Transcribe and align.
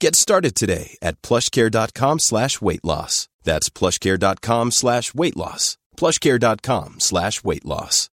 Get 0.00 0.14
started 0.14 0.54
today 0.54 0.96
at 1.02 1.20
plushcare.com 1.22 2.18
slash 2.18 2.60
weight 2.60 2.84
loss. 2.84 3.28
That's 3.44 3.68
plushcare.com 3.70 4.70
slash 4.70 5.14
weight 5.14 5.36
loss. 5.36 5.76
plushcare.com 5.96 7.00
slash 7.00 7.44
weight 7.44 7.64
loss. 7.64 8.10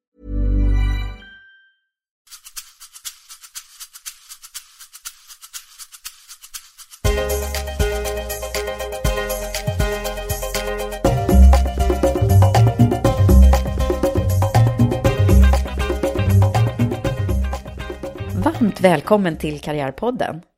Varmt 18.35 18.81
välkommen 18.81 19.37
till 19.37 19.59
Karriärpodden. 19.59 20.55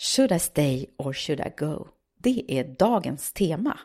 Should 0.00 0.32
I 0.32 0.38
stay 0.38 0.86
or 0.96 1.12
should 1.12 1.40
I 1.40 1.52
go? 1.56 1.88
Det 2.18 2.44
är 2.48 2.64
dagens 2.64 3.32
tema. 3.32 3.78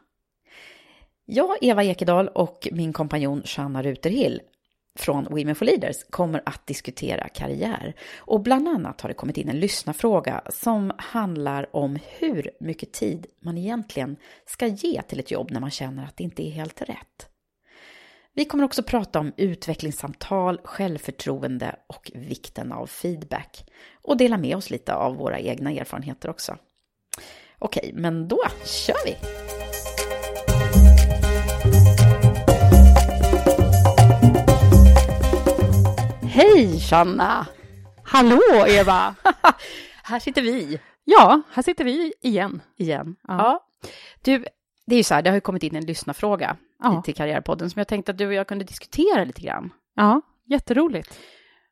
Jag, 1.26 1.58
Eva 1.62 1.84
Ekedal 1.84 2.28
och 2.28 2.68
min 2.72 2.94
kompanjon 2.94 3.42
Shanna 3.46 3.84
Ruterhill 3.84 4.42
från 4.96 5.26
Women 5.26 5.56
for 5.56 5.66
Leaders 5.66 6.04
kommer 6.10 6.44
att 6.46 6.68
diskutera 6.68 7.28
karriär. 7.30 7.96
Och 8.18 8.42
bland 8.42 8.68
annat 8.68 9.02
har 9.02 9.10
det 9.10 9.14
kommit 9.14 9.38
in 9.38 9.50
en 9.50 9.60
lyssnarfråga 9.60 10.42
som 10.50 10.92
handlar 10.98 11.76
om 11.76 12.00
hur 12.18 12.52
mycket 12.60 12.92
tid 12.92 13.26
man 13.40 13.58
egentligen 13.58 14.18
ska 14.46 14.68
ge 14.68 15.02
till 15.02 15.20
ett 15.20 15.32
jobb 15.32 15.52
när 15.52 15.60
man 15.60 15.72
känner 15.72 16.06
att 16.06 16.18
det 16.18 16.24
inte 16.24 16.48
är 16.48 16.52
helt 16.52 16.82
rätt. 16.82 17.33
Vi 18.36 18.46
kommer 18.46 18.64
också 18.64 18.84
prata 18.84 19.20
om 19.20 19.34
utvecklingssamtal, 19.38 20.62
självförtroende 20.64 21.76
och 21.88 22.12
vikten 22.14 22.72
av 22.72 22.88
feedback 22.88 23.66
och 24.04 24.18
dela 24.18 24.38
med 24.38 24.58
oss 24.58 24.70
lite 24.70 24.96
av 24.96 25.16
våra 25.16 25.40
egna 25.40 25.72
erfarenheter 25.72 26.30
också. 26.30 26.58
Okej, 27.60 27.92
men 27.94 28.28
då 28.28 28.44
kör 28.66 29.06
vi! 29.06 29.16
Hej 36.28 36.80
Shanna! 36.80 37.48
Hallå 38.04 38.66
Eva! 38.68 39.16
här 40.04 40.20
sitter 40.20 40.42
vi. 40.42 40.80
Ja, 41.04 41.42
här 41.52 41.64
sitter 41.64 41.84
vi 41.84 42.14
igen. 42.22 42.62
Igen. 42.78 43.16
Ja. 43.28 43.38
Ja. 43.38 43.68
Du, 44.22 44.46
det 44.86 44.96
är 44.96 44.98
ju 44.98 45.04
så 45.04 45.14
här, 45.14 45.22
det 45.22 45.30
har 45.30 45.36
ju 45.38 45.42
kommit 45.42 45.64
in 45.64 45.76
en 45.76 45.86
lyssnarfråga 45.86 46.58
Ja. 46.84 47.02
till 47.02 47.16
Karriärpodden 47.16 47.70
som 47.70 47.80
jag 47.80 47.88
tänkte 47.88 48.12
att 48.12 48.18
du 48.18 48.28
och 48.28 48.34
jag 48.34 48.48
kunde 48.48 48.66
diskutera 48.66 49.24
lite 49.24 49.42
grann. 49.42 49.74
Ja, 49.96 50.22
jätteroligt. 50.46 51.20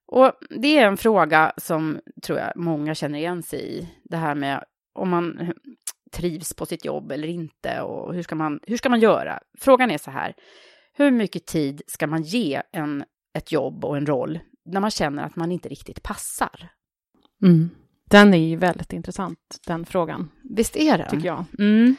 Och 0.07 0.31
det 0.61 0.77
är 0.77 0.87
en 0.87 0.97
fråga 0.97 1.53
som 1.57 1.99
tror 2.23 2.39
jag 2.39 2.51
många 2.55 2.95
känner 2.95 3.19
igen 3.19 3.43
sig 3.43 3.79
i. 3.79 3.87
Det 4.03 4.17
här 4.17 4.35
med 4.35 4.63
om 4.93 5.09
man 5.09 5.53
trivs 6.11 6.53
på 6.53 6.65
sitt 6.65 6.85
jobb 6.85 7.11
eller 7.11 7.27
inte 7.27 7.81
och 7.81 8.13
hur 8.13 8.23
ska 8.23 8.35
man, 8.35 8.59
hur 8.67 8.77
ska 8.77 8.89
man 8.89 8.99
göra? 8.99 9.39
Frågan 9.59 9.91
är 9.91 9.97
så 9.97 10.11
här, 10.11 10.33
hur 10.93 11.11
mycket 11.11 11.45
tid 11.45 11.81
ska 11.87 12.07
man 12.07 12.21
ge 12.23 12.61
en, 12.71 13.03
ett 13.37 13.51
jobb 13.51 13.85
och 13.85 13.97
en 13.97 14.05
roll 14.05 14.39
när 14.65 14.79
man 14.79 14.91
känner 14.91 15.23
att 15.23 15.35
man 15.35 15.51
inte 15.51 15.69
riktigt 15.69 16.03
passar? 16.03 16.69
Mm. 17.43 17.69
Den 18.09 18.33
är 18.33 18.37
ju 18.49 18.55
väldigt 18.55 18.93
intressant, 18.93 19.39
den 19.67 19.85
frågan, 19.85 20.29
Visst 20.43 20.75
är 20.75 20.97
det? 20.97 21.09
tycker 21.09 21.27
jag. 21.27 21.45
Mm. 21.59 21.95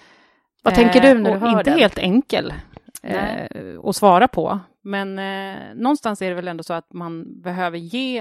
Vad 0.62 0.74
tänker 0.74 1.00
du 1.00 1.14
när 1.20 1.30
Eh, 1.30 1.34
du 1.40 1.40
hör 1.46 1.58
Inte 1.58 1.70
den? 1.70 1.78
helt 1.78 1.98
enkel 1.98 2.54
eh, 3.02 3.80
att 3.84 3.96
svara 3.96 4.28
på, 4.28 4.60
men 4.82 5.18
eh, 5.18 5.74
någonstans 5.74 6.22
är 6.22 6.28
det 6.28 6.34
väl 6.34 6.48
ändå 6.48 6.62
så 6.62 6.74
att 6.74 6.92
man 6.92 7.40
behöver 7.42 7.78
ge 7.78 8.18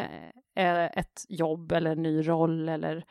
eh, 0.55 0.85
ett 0.85 1.25
jobb 1.29 1.71
eller 1.71 1.91
en 1.91 2.01
ny 2.01 2.27
roll 2.27 2.69
eller 2.69 3.05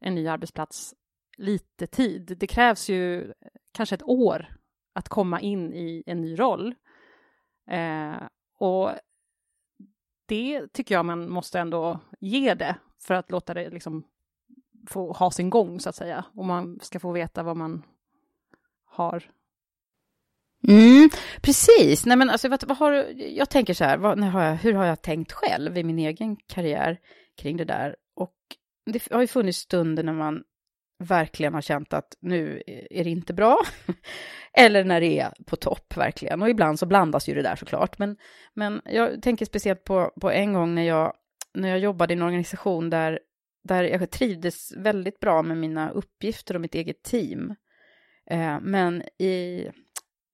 en 0.00 0.14
ny 0.14 0.28
arbetsplats 0.28 0.94
lite 1.36 1.86
tid. 1.86 2.36
Det 2.40 2.46
krävs 2.46 2.88
ju 2.88 3.32
kanske 3.72 3.94
ett 3.94 4.02
år 4.02 4.56
att 4.94 5.08
komma 5.08 5.40
in 5.40 5.72
i 5.72 6.02
en 6.06 6.20
ny 6.20 6.38
roll. 6.38 6.74
Eh, 7.70 8.16
och 8.58 8.90
det 10.26 10.72
tycker 10.72 10.94
jag 10.94 11.04
man 11.04 11.30
måste 11.30 11.60
ändå 11.60 12.00
ge 12.20 12.54
det 12.54 12.76
för 13.00 13.14
att 13.14 13.30
låta 13.30 13.54
det 13.54 13.70
liksom 13.70 14.04
få 14.88 15.12
ha 15.12 15.30
sin 15.30 15.50
gång 15.50 15.80
så 15.80 15.88
att 15.88 15.94
säga. 15.94 16.24
Och 16.34 16.44
man 16.44 16.80
ska 16.82 17.00
få 17.00 17.12
veta 17.12 17.42
vad 17.42 17.56
man 17.56 17.82
har. 18.84 19.30
Mm, 20.68 21.10
precis. 21.42 22.06
Nej, 22.06 22.16
men 22.16 22.30
alltså, 22.30 22.48
vad, 22.48 22.64
vad 22.64 22.76
har, 22.76 22.92
jag 23.16 23.50
tänker 23.50 23.74
så 23.74 23.84
här, 23.84 23.98
vad, 23.98 24.18
när 24.18 24.28
har 24.28 24.42
jag, 24.42 24.54
hur 24.54 24.72
har 24.72 24.84
jag 24.84 25.02
tänkt 25.02 25.32
själv 25.32 25.78
i 25.78 25.84
min 25.84 25.98
egen 25.98 26.36
karriär 26.36 26.98
kring 27.38 27.56
det 27.56 27.64
där? 27.64 27.96
Och 28.16 28.34
det 28.92 29.12
har 29.12 29.20
ju 29.20 29.26
funnits 29.26 29.58
stunder 29.58 30.02
när 30.02 30.12
man 30.12 30.42
verkligen 30.98 31.54
har 31.54 31.60
känt 31.60 31.92
att 31.92 32.16
nu 32.20 32.62
är 32.90 33.04
det 33.04 33.10
inte 33.10 33.34
bra. 33.34 33.58
Eller 34.52 34.84
när 34.84 35.00
det 35.00 35.18
är 35.18 35.32
på 35.46 35.56
topp 35.56 35.96
verkligen. 35.96 36.42
Och 36.42 36.50
ibland 36.50 36.78
så 36.78 36.86
blandas 36.86 37.28
ju 37.28 37.34
det 37.34 37.42
där 37.42 37.56
såklart. 37.56 37.98
Men, 37.98 38.16
men 38.54 38.80
jag 38.84 39.22
tänker 39.22 39.46
speciellt 39.46 39.84
på, 39.84 40.12
på 40.20 40.30
en 40.30 40.52
gång 40.52 40.74
när 40.74 40.82
jag, 40.82 41.12
när 41.54 41.68
jag 41.68 41.78
jobbade 41.78 42.14
i 42.14 42.16
en 42.16 42.22
organisation 42.22 42.90
där, 42.90 43.18
där 43.64 43.84
jag 43.84 44.10
trivdes 44.10 44.76
väldigt 44.76 45.20
bra 45.20 45.42
med 45.42 45.56
mina 45.56 45.90
uppgifter 45.90 46.54
och 46.54 46.60
mitt 46.60 46.74
eget 46.74 47.02
team. 47.02 47.54
Eh, 48.30 48.60
men 48.60 49.02
i 49.02 49.66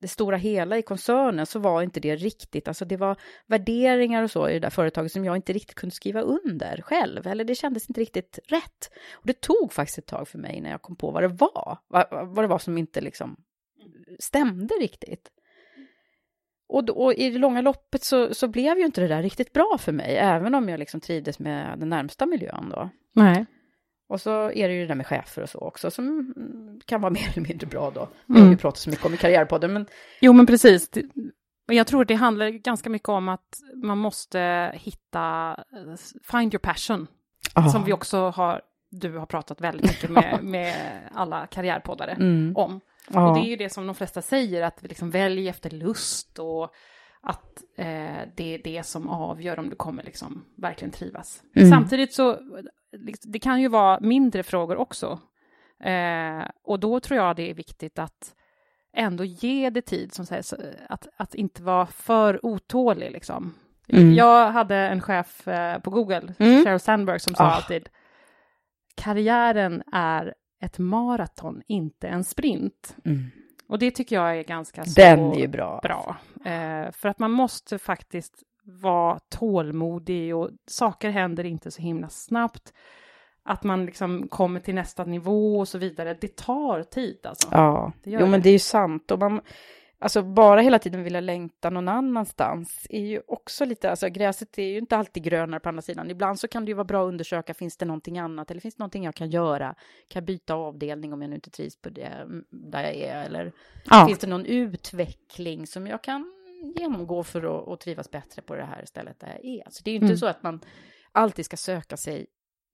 det 0.01 0.09
stora 0.09 0.37
hela 0.37 0.79
i 0.79 0.83
koncernen 0.83 1.47
så 1.47 1.59
var 1.59 1.83
inte 1.83 2.01
det 2.01 2.17
riktigt, 2.17 2.69
alltså 2.69 2.85
det 2.85 2.97
var 2.97 3.17
värderingar 3.47 4.23
och 4.23 4.31
så 4.31 4.49
i 4.49 4.53
det 4.53 4.59
där 4.59 4.71
företaget 4.71 5.13
som 5.13 5.25
jag 5.25 5.37
inte 5.37 5.53
riktigt 5.53 5.75
kunde 5.75 5.95
skriva 5.95 6.21
under 6.21 6.83
själv, 6.83 7.27
eller 7.27 7.45
det 7.45 7.55
kändes 7.55 7.91
inte 7.91 8.01
riktigt 8.01 8.39
rätt. 8.49 8.91
Och 9.13 9.27
det 9.27 9.41
tog 9.41 9.73
faktiskt 9.73 9.99
ett 9.99 10.07
tag 10.07 10.29
för 10.29 10.39
mig 10.39 10.61
när 10.61 10.71
jag 10.71 10.83
kom 10.83 10.97
på 10.97 11.11
vad 11.11 11.23
det 11.23 11.29
var, 11.29 11.79
vad, 11.89 12.07
vad 12.11 12.45
det 12.45 12.49
var 12.49 12.59
som 12.59 12.79
inte 12.79 13.01
liksom 13.01 13.37
stämde 14.19 14.75
riktigt. 14.75 15.31
Och, 16.69 16.85
då, 16.85 16.93
och 16.93 17.15
i 17.15 17.31
det 17.31 17.39
långa 17.39 17.61
loppet 17.61 18.05
så, 18.05 18.35
så 18.35 18.49
blev 18.49 18.79
ju 18.79 18.85
inte 18.85 19.01
det 19.01 19.09
där 19.09 19.23
riktigt 19.23 19.53
bra 19.53 19.77
för 19.81 19.93
mig, 19.93 20.17
även 20.17 20.55
om 20.55 20.69
jag 20.69 20.79
liksom 20.79 21.01
trivdes 21.01 21.39
med 21.39 21.79
den 21.79 21.89
närmsta 21.89 22.27
miljön 22.27 22.69
då. 22.71 22.91
Nej. 23.13 23.47
Och 24.11 24.21
så 24.21 24.51
är 24.51 24.69
det 24.69 24.75
ju 24.75 24.81
det 24.81 24.87
där 24.87 24.95
med 24.95 25.07
chefer 25.07 25.43
och 25.43 25.49
så 25.49 25.59
också, 25.59 25.91
som 25.91 26.05
mm, 26.37 26.81
kan 26.87 27.01
vara 27.01 27.11
mer 27.19 27.29
eller 27.37 27.49
mindre 27.49 27.67
bra 27.67 27.91
då. 27.91 28.09
Vi 28.27 28.35
har 28.35 28.47
Mm. 28.47 28.59
pratat 28.59 28.79
så 28.81 28.91
mycket 28.91 29.07
om 29.07 29.15
i 29.15 29.17
Karriärpodden, 29.17 29.73
men 29.73 29.87
Jo, 30.21 30.33
men 30.33 30.47
precis. 30.47 30.91
Men 31.67 31.77
jag 31.77 31.87
tror 31.87 32.03
att 32.03 32.09
det 32.09 32.15
handlar 32.15 32.49
ganska 32.49 32.91
mycket 32.91 33.09
om 33.09 33.29
att 33.29 33.59
man 33.75 33.99
måste 33.99 34.71
hitta, 34.75 35.51
eh, 35.73 35.95
find 36.31 36.55
your 36.55 36.59
passion, 36.61 37.07
som 37.73 37.85
vi 37.85 37.93
också 37.93 38.29
har, 38.29 38.61
du 38.91 39.19
har 39.19 39.27
pratat 39.27 39.61
väldigt 39.61 39.87
mycket 39.91 40.11
med, 40.11 40.39
med 40.45 40.75
alla 41.15 41.47
karriärpoddare 41.47 42.11
Mm. 42.13 42.57
om. 42.57 42.81
Ja. 43.11 43.29
Och 43.29 43.35
det 43.35 43.47
är 43.47 43.51
ju 43.51 43.57
det 43.57 43.71
som 43.73 43.87
de 43.87 43.95
flesta 43.95 44.23
säger, 44.23 44.63
att 44.63 44.83
vi 44.85 44.89
liksom 44.89 45.11
väljer 45.11 45.51
efter 45.51 45.71
lust 45.71 46.39
och 46.39 46.73
att 47.23 47.63
eh, 47.77 48.19
det 48.37 48.55
är 48.55 48.63
det 48.65 48.87
som 48.87 49.09
avgör 49.09 49.59
om 49.59 49.71
du 49.71 49.77
kommer 49.77 50.03
liksom 50.03 50.45
verkligen 50.57 50.93
trivas. 50.93 51.43
Mm. 51.57 51.71
Samtidigt 51.71 52.13
så, 52.13 52.39
det 53.23 53.39
kan 53.39 53.61
ju 53.61 53.69
vara 53.69 54.01
mindre 54.01 54.43
frågor 54.43 54.77
också. 54.77 55.21
Eh, 55.85 56.45
och 56.65 56.81
då 56.81 57.01
tror 57.01 57.17
jag 57.19 57.37
det 57.37 57.51
är 57.51 57.55
viktigt 57.55 57.99
att 57.99 58.35
ändå 58.93 59.25
ge 59.25 59.71
det 59.71 59.83
tid, 59.83 60.15
som 60.15 60.27
sägs, 60.27 60.55
att, 60.89 61.09
att 61.17 61.35
inte 61.35 61.63
vara 61.63 61.87
för 61.87 62.47
otålig. 62.47 63.11
Liksom. 63.11 63.55
Mm. 63.89 64.15
Jag 64.15 64.51
hade 64.51 64.77
en 64.77 65.01
chef 65.01 65.49
eh, 65.49 65.79
på 65.81 65.91
Google, 65.91 66.35
Mm. 66.39 66.65
Sheryl 66.65 66.81
Sandberg, 66.81 67.21
som 67.21 67.35
sa 67.35 67.45
Ah. 67.45 67.51
alltid 67.51 67.89
karriären 68.95 69.83
är 69.93 70.35
ett 70.63 70.79
maraton, 70.79 71.63
inte 71.67 72.09
en 72.09 72.25
sprint. 72.25 72.97
Mm. 73.05 73.31
Och 73.69 73.79
det 73.79 73.91
tycker 73.91 74.17
jag 74.17 74.39
är 74.39 74.43
ganska 74.43 74.85
så 74.85 75.01
Den 75.01 75.33
är 75.33 75.39
ju 75.39 75.47
bra. 75.49 75.81
bra. 75.83 76.17
Eh, 76.45 76.91
för 76.93 77.09
att 77.09 77.19
man 77.19 77.31
måste 77.31 77.79
faktiskt 77.79 78.43
vara 78.81 79.19
tålmodig 79.29 80.37
och 80.37 80.51
saker 80.67 81.11
händer 81.11 81.45
inte 81.45 81.71
så 81.71 81.83
himla 81.83 82.09
snabbt. 82.09 82.73
Att 83.43 83.65
man 83.65 83.87
liksom 83.87 84.29
kommer 84.29 84.61
till 84.61 84.75
nästa 84.75 85.05
nivå 85.05 85.59
och 85.59 85.69
så 85.69 85.79
vidare. 85.79 86.17
Det 86.21 86.37
tar 86.37 86.83
tid 86.83 87.27
alltså. 87.27 87.49
Ja, 87.51 87.93
Det 88.03 88.11
jo 88.11 88.21
men 88.21 88.31
det. 88.33 88.39
det 88.39 88.49
är 88.49 88.53
ju 88.53 88.59
sant. 88.59 89.11
Och 89.11 89.19
man, 89.19 89.41
alltså 89.99 90.23
bara 90.23 90.61
hela 90.61 90.79
tiden 90.79 91.03
vilja 91.03 91.21
längta 91.21 91.71
någon 91.71 91.89
annanstans 91.89 92.87
är 92.91 93.01
ju 93.07 93.21
också 93.27 93.65
lite, 93.65 93.91
alltså 93.91 94.09
gräset 94.09 94.59
är 94.59 94.63
ju 94.63 94.79
inte 94.79 94.97
alltid 94.97 95.23
grönare 95.23 95.61
på 95.61 95.69
andra 95.69 95.83
sidan. 95.83 96.11
Ibland 96.11 96.41
så 96.41 96.49
kan 96.49 96.65
det 96.65 96.69
ju 96.69 96.75
vara 96.75 96.85
bra 96.85 97.03
att 97.05 97.09
undersöka, 97.09 97.55
finns 97.55 97.77
det 97.77 97.85
någonting 97.87 98.19
annat 98.19 98.51
eller 98.51 98.61
finns 98.61 98.75
det 98.75 98.81
någonting 98.81 99.05
jag 99.05 99.15
kan 99.15 99.31
göra? 99.31 99.67
Kan 100.09 100.21
jag 100.21 100.25
byta 100.25 100.55
avdelning 100.55 101.13
om 101.13 101.23
jag 101.23 101.29
nu 101.29 101.35
inte 101.35 101.51
trivs 101.51 101.77
på 101.83 101.89
det 101.89 102.03
mm, 102.03 102.45
där 102.51 102.83
jag 102.83 102.95
är? 102.97 103.25
Eller 103.25 103.53
Ja. 103.91 104.05
finns 104.07 104.19
det 104.19 104.27
någon 104.27 104.47
utveckling 104.47 105.67
som 105.67 105.87
jag 105.87 106.03
kan 106.03 106.33
genomgå 106.77 107.25
för 107.25 107.43
att, 107.63 107.69
att 107.69 107.81
trivas 107.81 108.11
bättre 108.11 108.43
på 108.43 108.55
det 108.55 108.65
här 108.65 108.85
stället 108.85 109.21
där 109.21 109.29
jag 109.29 109.45
är? 109.45 109.71
Så 109.71 109.83
det 109.85 109.91
är 109.91 109.93
ju 109.93 109.97
inte 109.97 110.07
Mm. 110.07 110.17
så 110.17 110.27
att 110.27 110.43
man 110.43 110.61
alltid 111.13 111.45
ska 111.45 111.57
söka 111.57 111.97
sig 111.97 112.27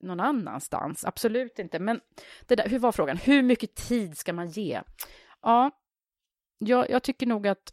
någon 0.03 0.21
annanstans, 0.21 1.05
absolut 1.05 1.59
inte. 1.59 1.79
Men 1.79 2.01
det 2.47 2.57
där, 2.57 2.69
hur 2.69 2.79
var 2.79 2.93
frågan? 2.93 3.17
Hur 3.17 3.43
mycket 3.43 3.75
tid 3.75 4.19
ska 4.19 4.33
man 4.33 4.49
ge? 4.49 4.81
Ja, 5.43 5.71
jag, 6.59 6.91
jag 6.91 7.03
tycker 7.03 7.27
nog 7.27 7.47
att 7.49 7.73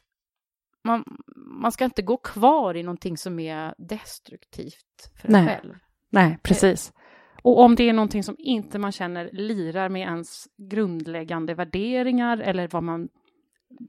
man, 0.84 1.04
man 1.36 1.72
ska 1.72 1.86
inte 1.86 2.02
gå 2.02 2.18
kvar 2.18 2.78
i 2.78 2.84
någonting 2.84 3.18
som 3.18 3.40
är 3.40 3.76
destruktivt 3.78 5.12
för 5.22 5.28
en 5.28 5.32
Nej. 5.32 5.48
själv. 5.48 5.76
Nej, 6.10 6.38
precis. 6.44 6.94
Och 7.42 7.60
om 7.60 7.76
det 7.76 7.90
är 7.90 7.94
någonting 7.94 8.24
som 8.24 8.36
inte 8.40 8.80
man 8.80 8.92
känner 8.92 9.30
lirar 9.34 9.90
med 9.90 10.02
ens 10.02 10.48
grundläggande 10.58 11.54
värderingar 11.54 12.38
eller 12.38 12.68
vad 12.68 12.84
man 12.84 13.10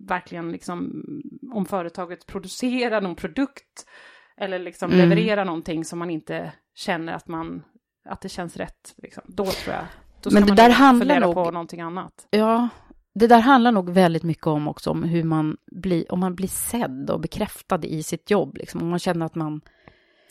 verkligen 0.08 0.52
liksom, 0.52 1.04
om 1.52 1.66
företaget 1.66 2.26
producerar 2.26 3.00
någon 3.00 3.14
produkt 3.16 3.86
eller 4.36 4.58
liksom 4.58 4.90
Mm. 4.92 5.08
levererar 5.08 5.44
någonting 5.44 5.84
som 5.84 5.98
man 5.98 6.10
inte 6.10 6.52
känner 6.75 7.12
att 7.12 7.28
man, 7.28 7.62
att 8.08 8.20
det 8.20 8.28
känns 8.28 8.56
rätt, 8.56 8.94
liksom. 8.96 9.22
då 9.26 9.44
tror 9.44 9.75
jag, 9.75 9.84
då 10.22 10.31
ska 10.31 10.40
Men 10.40 10.42
det 10.46 10.50
man 10.50 10.56
där 10.56 10.70
handlar 10.70 11.20
nog- 11.20 11.34
på 11.34 11.50
någonting 11.50 11.81
annat. 11.81 12.26
Ja, 12.31 12.69
det 13.14 13.26
där 13.26 13.40
handlar 13.40 13.72
nog 13.72 13.90
väldigt 13.90 14.22
mycket 14.22 14.46
om 14.46 14.69
också 14.69 14.90
om 14.90 15.02
hur 15.02 15.25
man 15.25 15.56
blir, 15.72 16.12
om 16.12 16.20
man 16.20 16.34
blir 16.34 16.48
sedd 16.48 17.10
och 17.10 17.20
bekräftad 17.20 17.81
i 17.84 18.02
sitt 18.02 18.31
jobb, 18.31 18.56
liksom. 18.56 18.82
Om 18.82 18.88
man 18.88 18.98
känner 18.98 19.26
att 19.26 19.34
man, 19.34 19.60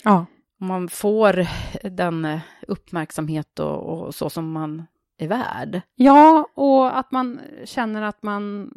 Ja. 0.03 0.25
om 0.61 0.67
man 0.67 0.89
får 0.89 1.47
den 1.89 2.25
eh, 2.25 2.39
uppmärksamhet 2.67 3.59
och, 3.59 3.77
och 4.05 4.15
så 4.15 4.29
som 4.29 4.51
man 4.51 4.83
är 5.17 5.27
värd. 5.27 5.81
ja, 5.95 6.47
och 6.55 6.97
att 6.97 7.11
man 7.11 7.39
känner 7.65 8.01
att 8.01 8.23
man 8.23 8.71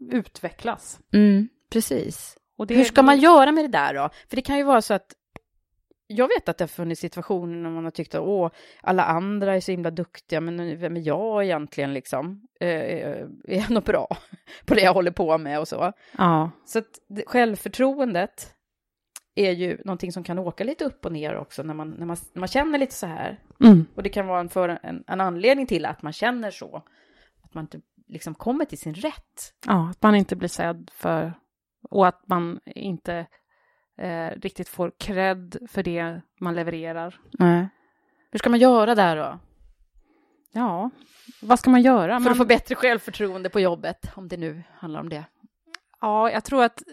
utvecklas. 0.00 1.00
Mm, 1.12 1.48
precis. 1.72 2.36
Det, 2.68 2.74
Hur 2.74 2.84
ska 2.84 3.02
man 3.02 3.18
göra 3.18 3.52
med 3.52 3.64
det 3.64 3.68
där 3.78 3.94
då? 3.94 4.08
För 4.28 4.36
det 4.36 4.42
kan 4.42 4.56
ju 4.56 4.62
vara 4.62 4.82
så 4.82 4.94
att 4.94 5.12
jag 6.08 6.28
vet 6.28 6.48
att 6.48 6.58
det 6.58 6.62
har 6.62 6.68
funnits 6.68 7.00
situationer 7.00 7.56
när 7.62 7.70
man 7.70 7.84
har 7.84 7.90
tyckt 7.90 8.14
att 8.14 8.20
åh, 8.20 8.50
alla 8.80 9.04
andra 9.04 9.54
är 9.56 9.60
så 9.60 9.70
himla 9.70 9.90
duktiga, 9.90 10.40
men 10.40 10.78
vem 10.80 10.96
är 10.96 11.00
jag 11.06 11.44
egentligen 11.44 11.92
liksom? 11.94 12.42
Eh, 12.60 12.68
är 12.70 13.28
jag 13.44 13.70
något 13.70 13.84
bra 13.84 14.16
på 14.66 14.74
det 14.74 14.80
jag 14.80 14.94
håller 14.94 15.10
på 15.10 15.38
med 15.38 15.60
och 15.60 15.68
så? 15.68 15.92
Ja, 16.18 16.50
Så 16.66 16.78
att 16.78 16.98
det- 17.08 17.24
självförtroendet 17.26 18.52
är 19.34 19.50
ju 19.52 19.78
någonting 19.84 20.12
som 20.12 20.24
kan 20.24 20.38
åka 20.38 20.64
lite 20.64 20.84
upp 20.84 21.06
och 21.06 21.12
ner 21.12 21.36
också 21.36 21.62
när 21.62 21.74
man, 21.74 21.90
när 21.90 22.06
man, 22.06 22.16
när 22.32 22.40
man 22.40 22.48
känner 22.48 22.78
lite 22.78 22.94
så 22.94 23.06
här. 23.06 23.40
mm. 23.64 23.86
Och 23.94 24.02
det 24.02 24.08
kan 24.08 24.26
vara 24.26 24.40
en, 24.40 24.48
för, 24.48 24.68
en, 24.82 25.04
en 25.06 25.20
anledning 25.20 25.66
till 25.66 25.86
att 25.86 26.02
man 26.02 26.12
känner 26.12 26.50
så. 26.50 26.82
Att 27.42 27.54
man 27.54 27.64
inte 27.64 27.80
liksom 28.06 28.34
kommer 28.34 28.64
till 28.64 28.78
sin 28.78 28.94
rätt. 28.94 29.54
Ja, 29.66 29.90
att 29.90 30.02
man 30.02 30.14
inte 30.14 30.36
blir 30.36 30.48
sedd 30.48 30.90
för 30.94 31.34
och 31.90 32.06
att 32.06 32.28
man 32.28 32.60
inte 32.66 33.26
eh, 33.98 34.30
riktigt 34.30 34.68
får 34.68 34.92
cred 34.98 35.56
för 35.70 35.82
det 35.82 36.20
man 36.40 36.54
levererar. 36.54 37.20
Nej. 37.32 37.68
Hur 38.30 38.38
ska 38.38 38.50
man 38.50 38.58
göra 38.58 38.94
där 38.94 39.16
då? 39.16 39.38
Ja, 40.52 40.90
vad 41.42 41.58
ska 41.58 41.70
man 41.70 41.82
göra? 41.82 42.16
För 42.16 42.20
Man, 42.20 42.32
att 42.32 42.38
få 42.38 42.44
bättre 42.44 42.74
självförtroende 42.74 43.50
på 43.50 43.60
jobbet, 43.60 44.10
om 44.14 44.28
det 44.28 44.36
nu 44.36 44.62
handlar 44.72 45.00
om 45.00 45.08
det. 45.08 45.24
Ja, 46.00 46.30
jag 46.30 46.44
tror 46.44 46.64
att 46.64 46.80
eh, 46.80 46.86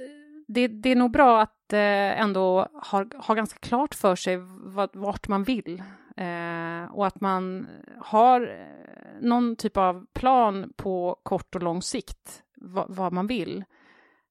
det, 0.48 0.68
det 0.68 0.89
är 0.89 0.95
nog 0.95 1.12
bra 1.12 1.42
att 1.42 1.74
eh, 1.74 2.21
ändå 2.21 2.68
ha, 2.92 3.06
ha 3.15 3.36
ganska 3.36 3.60
klart 3.60 3.95
för 3.95 4.15
sig 4.15 4.38
vad, 4.63 4.89
vart 4.94 5.27
man 5.27 5.44
vill. 5.44 5.83
Eh, 6.18 6.92
och 6.92 7.07
att 7.07 7.21
man 7.21 7.68
har 8.00 8.42
eh, 8.42 9.21
någon 9.21 9.56
typ 9.56 9.77
av 9.77 10.06
plan 10.13 10.74
på 10.75 11.19
kort 11.24 11.56
och 11.56 11.63
lång 11.63 11.81
sikt, 11.81 12.44
vad, 12.56 12.95
vad 12.95 13.13
man 13.13 13.27
vill. 13.27 13.63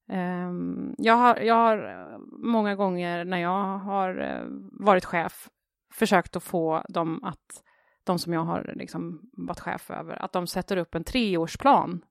Eh, 0.08 0.52
jag, 0.99 1.14
har, 1.14 1.37
jag 1.37 1.55
har 1.55 1.79
eh, 1.79 2.19
många 2.38 2.75
gånger 2.75 3.25
när 3.25 3.38
jag 3.38 3.79
har 3.79 4.20
eh, 4.20 4.46
varit 4.73 5.05
chef 5.05 5.49
försökt 5.94 6.37
att 6.37 6.43
få 6.43 6.84
dem 6.88 7.25
att, 7.25 7.62
de 8.05 8.19
som 8.19 8.32
jag 8.32 8.44
har 8.44 8.73
liksom 8.76 9.20
varit 9.32 9.61
chef 9.61 9.90
över, 9.90 10.23
att 10.23 10.32
de 10.32 10.46
sätter 10.46 10.76
upp 10.76 10.94
en 10.94 11.05
treårsplan 11.05 12.05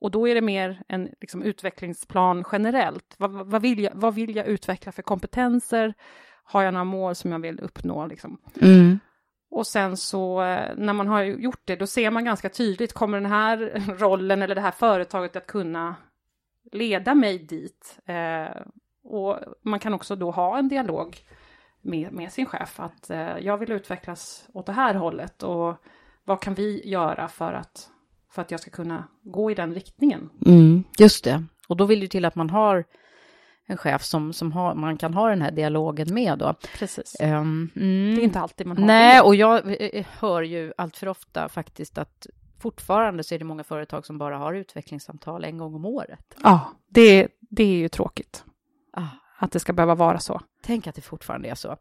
och 0.00 0.10
då 0.10 0.28
är 0.28 0.34
det 0.34 0.40
mer 0.40 0.82
en 0.88 1.08
liksom, 1.20 1.42
utvecklingsplan 1.42 2.44
generellt. 2.52 3.14
Vad, 3.18 3.30
vad, 3.30 3.62
vill 3.62 3.80
jag, 3.80 3.92
vad 3.94 4.14
vill 4.14 4.36
jag 4.36 4.46
utveckla 4.46 4.92
för 4.92 5.02
kompetenser? 5.02 5.94
Har 6.44 6.62
jag 6.62 6.74
några 6.74 6.84
mål 6.84 7.14
som 7.14 7.32
jag 7.32 7.38
vill 7.38 7.60
uppnå? 7.60 8.06
Liksom? 8.06 8.38
Mm. 8.60 8.98
Och 9.50 9.66
sen 9.66 9.96
så 9.96 10.42
eh, 10.42 10.74
när 10.76 10.92
man 10.92 11.08
har 11.08 11.22
gjort 11.22 11.60
det, 11.64 11.76
då 11.76 11.86
ser 11.86 12.10
man 12.10 12.24
ganska 12.24 12.48
tydligt, 12.48 12.92
kommer 12.92 13.20
den 13.20 13.30
här 13.30 13.82
rollen 13.98 14.42
eller 14.42 14.54
det 14.54 14.60
här 14.60 14.70
företaget 14.70 15.36
att 15.36 15.46
kunna 15.46 15.94
leda 16.72 17.14
mig 17.14 17.38
dit? 17.38 17.98
Eh, 18.06 18.62
och 19.04 19.38
man 19.62 19.80
kan 19.80 19.94
också 19.94 20.16
då 20.16 20.30
ha 20.30 20.58
en 20.58 20.68
dialog 20.68 21.16
med, 21.80 22.12
med 22.12 22.32
sin 22.32 22.46
chef, 22.46 22.80
att 22.80 23.10
eh, 23.10 23.38
jag 23.38 23.58
vill 23.58 23.72
utvecklas 23.72 24.48
åt 24.52 24.66
det 24.66 24.72
här 24.72 24.94
hållet 24.94 25.42
och 25.42 25.74
vad 26.24 26.40
kan 26.40 26.54
vi 26.54 26.88
göra 26.88 27.28
för 27.28 27.52
att, 27.52 27.90
för 28.30 28.42
att 28.42 28.50
jag 28.50 28.60
ska 28.60 28.70
kunna 28.70 29.04
gå 29.22 29.50
i 29.50 29.54
den 29.54 29.74
riktningen? 29.74 30.30
Mm, 30.46 30.84
just 30.98 31.24
det. 31.24 31.44
Och 31.68 31.76
då 31.76 31.84
vill 31.84 32.00
det 32.00 32.08
till 32.08 32.24
att 32.24 32.34
man 32.34 32.50
har 32.50 32.84
en 33.70 33.76
chef 33.76 34.02
som, 34.02 34.32
som 34.32 34.52
har, 34.52 34.74
man 34.74 34.96
kan 34.96 35.14
ha 35.14 35.28
den 35.28 35.42
här 35.42 35.50
dialogen 35.50 36.14
med 36.14 36.38
då. 36.38 36.54
Precis. 36.78 37.16
Ehm, 37.20 37.70
mm. 37.76 38.14
Det 38.14 38.22
är 38.22 38.24
inte 38.24 38.40
alltid 38.40 38.66
man 38.66 38.76
har 38.78 38.86
Nej, 38.86 39.14
det. 39.16 39.22
och 39.22 39.34
jag 39.34 39.82
eh, 39.94 40.06
hör 40.18 40.42
ju 40.42 40.72
allt 40.76 40.96
för 40.96 41.08
ofta 41.08 41.48
faktiskt 41.48 41.98
att 41.98 42.26
fortfarande 42.60 43.24
så 43.24 43.34
är 43.34 43.38
det 43.38 43.44
många 43.44 43.64
företag 43.64 44.06
som 44.06 44.18
bara 44.18 44.36
har 44.38 44.54
utvecklingssamtal 44.54 45.44
en 45.44 45.58
gång 45.58 45.74
om 45.74 45.84
året. 45.84 46.34
Ja, 46.42 46.60
det, 46.88 47.28
det 47.40 47.62
är 47.62 47.76
ju 47.76 47.88
tråkigt 47.88 48.44
Ah, 48.92 49.06
att 49.38 49.52
det 49.52 49.60
ska 49.60 49.72
behöva 49.72 49.94
vara 49.94 50.18
så. 50.18 50.40
tänk 50.62 50.86
att 50.86 50.94
det 50.94 51.00
fortfarande 51.00 51.48
är 51.48 51.54
så. 51.54 51.76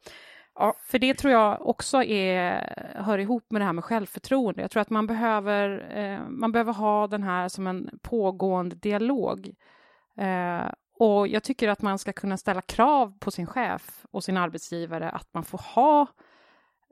Ja, 0.56 0.74
för 0.84 1.00
det 1.00 1.14
tror 1.14 1.34
jag 1.34 1.68
också 1.68 2.04
är, 2.04 2.74
hör 2.96 3.18
ihop 3.18 3.52
med 3.52 3.62
det 3.62 3.66
här 3.66 3.74
med 3.74 3.84
självförtroende. 3.84 4.62
Jag 4.62 4.72
tror 4.72 4.82
att 4.82 4.90
man 4.90 5.08
behöver, 5.08 5.98
eh, 5.98 6.20
man 6.30 6.52
behöver 6.52 6.74
ha 6.74 7.08
den 7.08 7.24
här 7.24 7.48
som 7.48 7.68
en 7.68 7.90
pågående 8.02 8.76
dialog. 8.76 9.50
Eh, 10.18 10.66
och 11.00 11.28
jag 11.28 11.44
tycker 11.44 11.68
att 11.68 11.82
man 11.82 12.00
ska 12.00 12.14
kunna 12.14 12.38
ställa 12.38 12.62
krav 12.62 13.14
på 13.20 13.32
sin 13.32 13.46
chef 13.46 14.06
och 14.12 14.24
sin 14.24 14.38
arbetsgivare 14.38 15.10
att 15.10 15.34
man 15.34 15.44
får 15.44 15.62
ha 15.76 16.08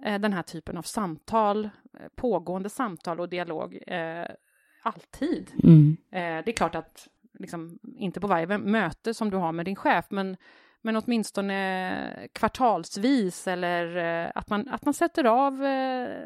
eh, 0.04 0.20
den 0.20 0.34
här 0.34 0.42
typen 0.42 0.78
av 0.78 0.82
samtal, 0.82 1.66
eh, 2.00 2.08
pågående 2.16 2.70
samtal 2.70 3.20
och 3.20 3.30
dialog 3.30 3.80
eh, 3.88 4.28
alltid. 4.84 5.52
Mm. 5.64 5.98
Eh, 6.12 6.46
det 6.46 6.52
är 6.52 6.56
klart 6.56 6.76
att, 6.76 7.08
liksom, 7.40 7.80
inte 7.98 8.20
på 8.20 8.28
varje 8.28 8.58
möte 8.58 9.14
som 9.14 9.30
du 9.30 9.38
har 9.38 9.52
med 9.52 9.66
din 9.66 9.76
chef, 9.76 10.06
men, 10.10 10.38
men 10.82 10.96
åtminstone 10.96 12.30
kvartalsvis 12.34 13.48
eller 13.48 13.98
eh, 13.98 14.32
att, 14.36 14.50
man, 14.50 14.68
att 14.70 14.86
man 14.86 14.94
sätter 14.94 15.24
av 15.24 15.64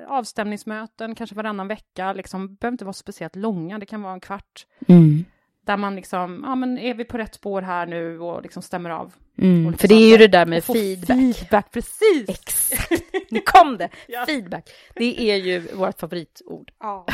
avstämningsmöten, 0.07 1.15
kanske 1.15 1.35
varannan 1.35 1.67
vecka, 1.67 2.13
liksom, 2.13 2.55
behöver 2.55 2.73
inte 2.73 2.85
vara 2.85 2.93
speciellt 2.93 3.35
långa, 3.35 3.79
det 3.79 3.85
kan 3.85 4.01
vara 4.01 4.13
en 4.13 4.19
kvart, 4.19 4.65
Mm. 4.87 5.25
Där 5.65 5.77
man 5.77 5.95
liksom, 5.95 6.41
ja 6.47 6.55
men 6.55 6.77
är 6.77 6.93
vi 6.93 7.03
på 7.05 7.17
rätt 7.17 7.35
spår 7.35 7.61
här 7.61 7.85
nu 7.85 8.19
och 8.19 8.41
liksom 8.43 8.61
stämmer 8.61 8.89
av. 8.89 9.13
Mm. 9.37 9.65
Olika 9.67 9.77
För 9.81 9.87
det 9.87 9.93
är 9.95 9.99
ju 10.07 10.11
saker. 10.11 10.19
det 10.19 10.27
där 10.37 10.45
med 10.45 10.63
feedback. 10.63 11.07
Feedback, 11.17 11.71
precis! 11.71 12.29
Exakt, 12.29 13.03
nu 13.31 13.39
kom 13.45 13.77
det! 13.77 13.89
Ja. 14.07 14.25
Feedback. 14.25 14.69
Det 14.95 15.31
är 15.31 15.35
ju 15.35 15.59
vårt 15.59 15.99
favoritord. 15.99 16.71
Ja, 16.79 17.05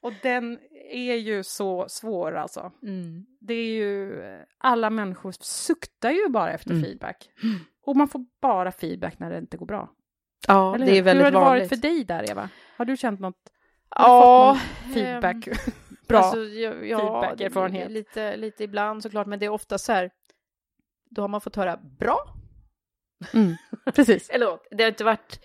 och 0.00 0.12
den 0.22 0.58
är 0.92 1.14
ju 1.14 1.42
så 1.42 1.86
svår 1.88 2.32
alltså. 2.36 2.72
Mm. 2.82 3.24
Det 3.40 3.54
är 3.54 3.66
ju, 3.72 4.22
alla 4.58 4.90
människor 4.90 5.34
suktar 5.40 6.10
ju 6.10 6.28
bara 6.28 6.52
efter 6.52 6.70
Mm. 6.70 6.82
feedback. 6.82 7.28
Och 7.86 7.96
man 7.96 8.08
får 8.08 8.24
bara 8.42 8.72
feedback 8.72 9.18
när 9.18 9.30
det 9.30 9.38
inte 9.38 9.56
går 9.56 9.66
bra. 9.66 9.90
Ja, 10.48 10.74
Eller 10.74 10.86
det 10.86 10.98
är 10.98 11.02
väldigt 11.02 11.26
Hur 11.26 11.32
har 11.32 11.40
det 11.40 11.44
vanligt. 11.46 11.62
varit 11.62 11.68
för 11.68 11.88
dig 11.88 12.04
där, 12.04 12.30
Eva? 12.30 12.48
Har 12.76 12.84
du 12.84 12.96
känt 12.96 13.20
något? 13.20 13.36
Har 13.88 14.08
Ja, 14.08 14.52
du 14.52 14.58
fått 14.58 14.96
någon 14.96 15.04
feedback? 15.04 15.46
ehm, 15.46 15.89
bra. 16.10 16.18
Alltså, 16.18 16.40
ja, 16.44 16.74
ja, 16.74 16.98
feedback-erfarenhet. 16.98 17.88
det- 17.88 17.94
Lite, 17.94 18.36
lite 18.36 18.64
ibland 18.64 19.02
såklart, 19.02 19.26
men 19.26 19.38
det 19.38 19.46
är 19.46 19.50
ofta 19.50 19.78
så 19.78 19.92
här, 19.92 20.10
då 21.10 21.22
har 21.22 21.28
man 21.28 21.40
fått 21.40 21.56
höra 21.56 21.76
bra. 21.76 22.18
Mm, 23.34 23.54
precis. 23.94 24.30
Eller 24.30 24.58
det 24.76 24.82
har 24.82 24.88
inte 24.88 25.04
varit 25.04 25.40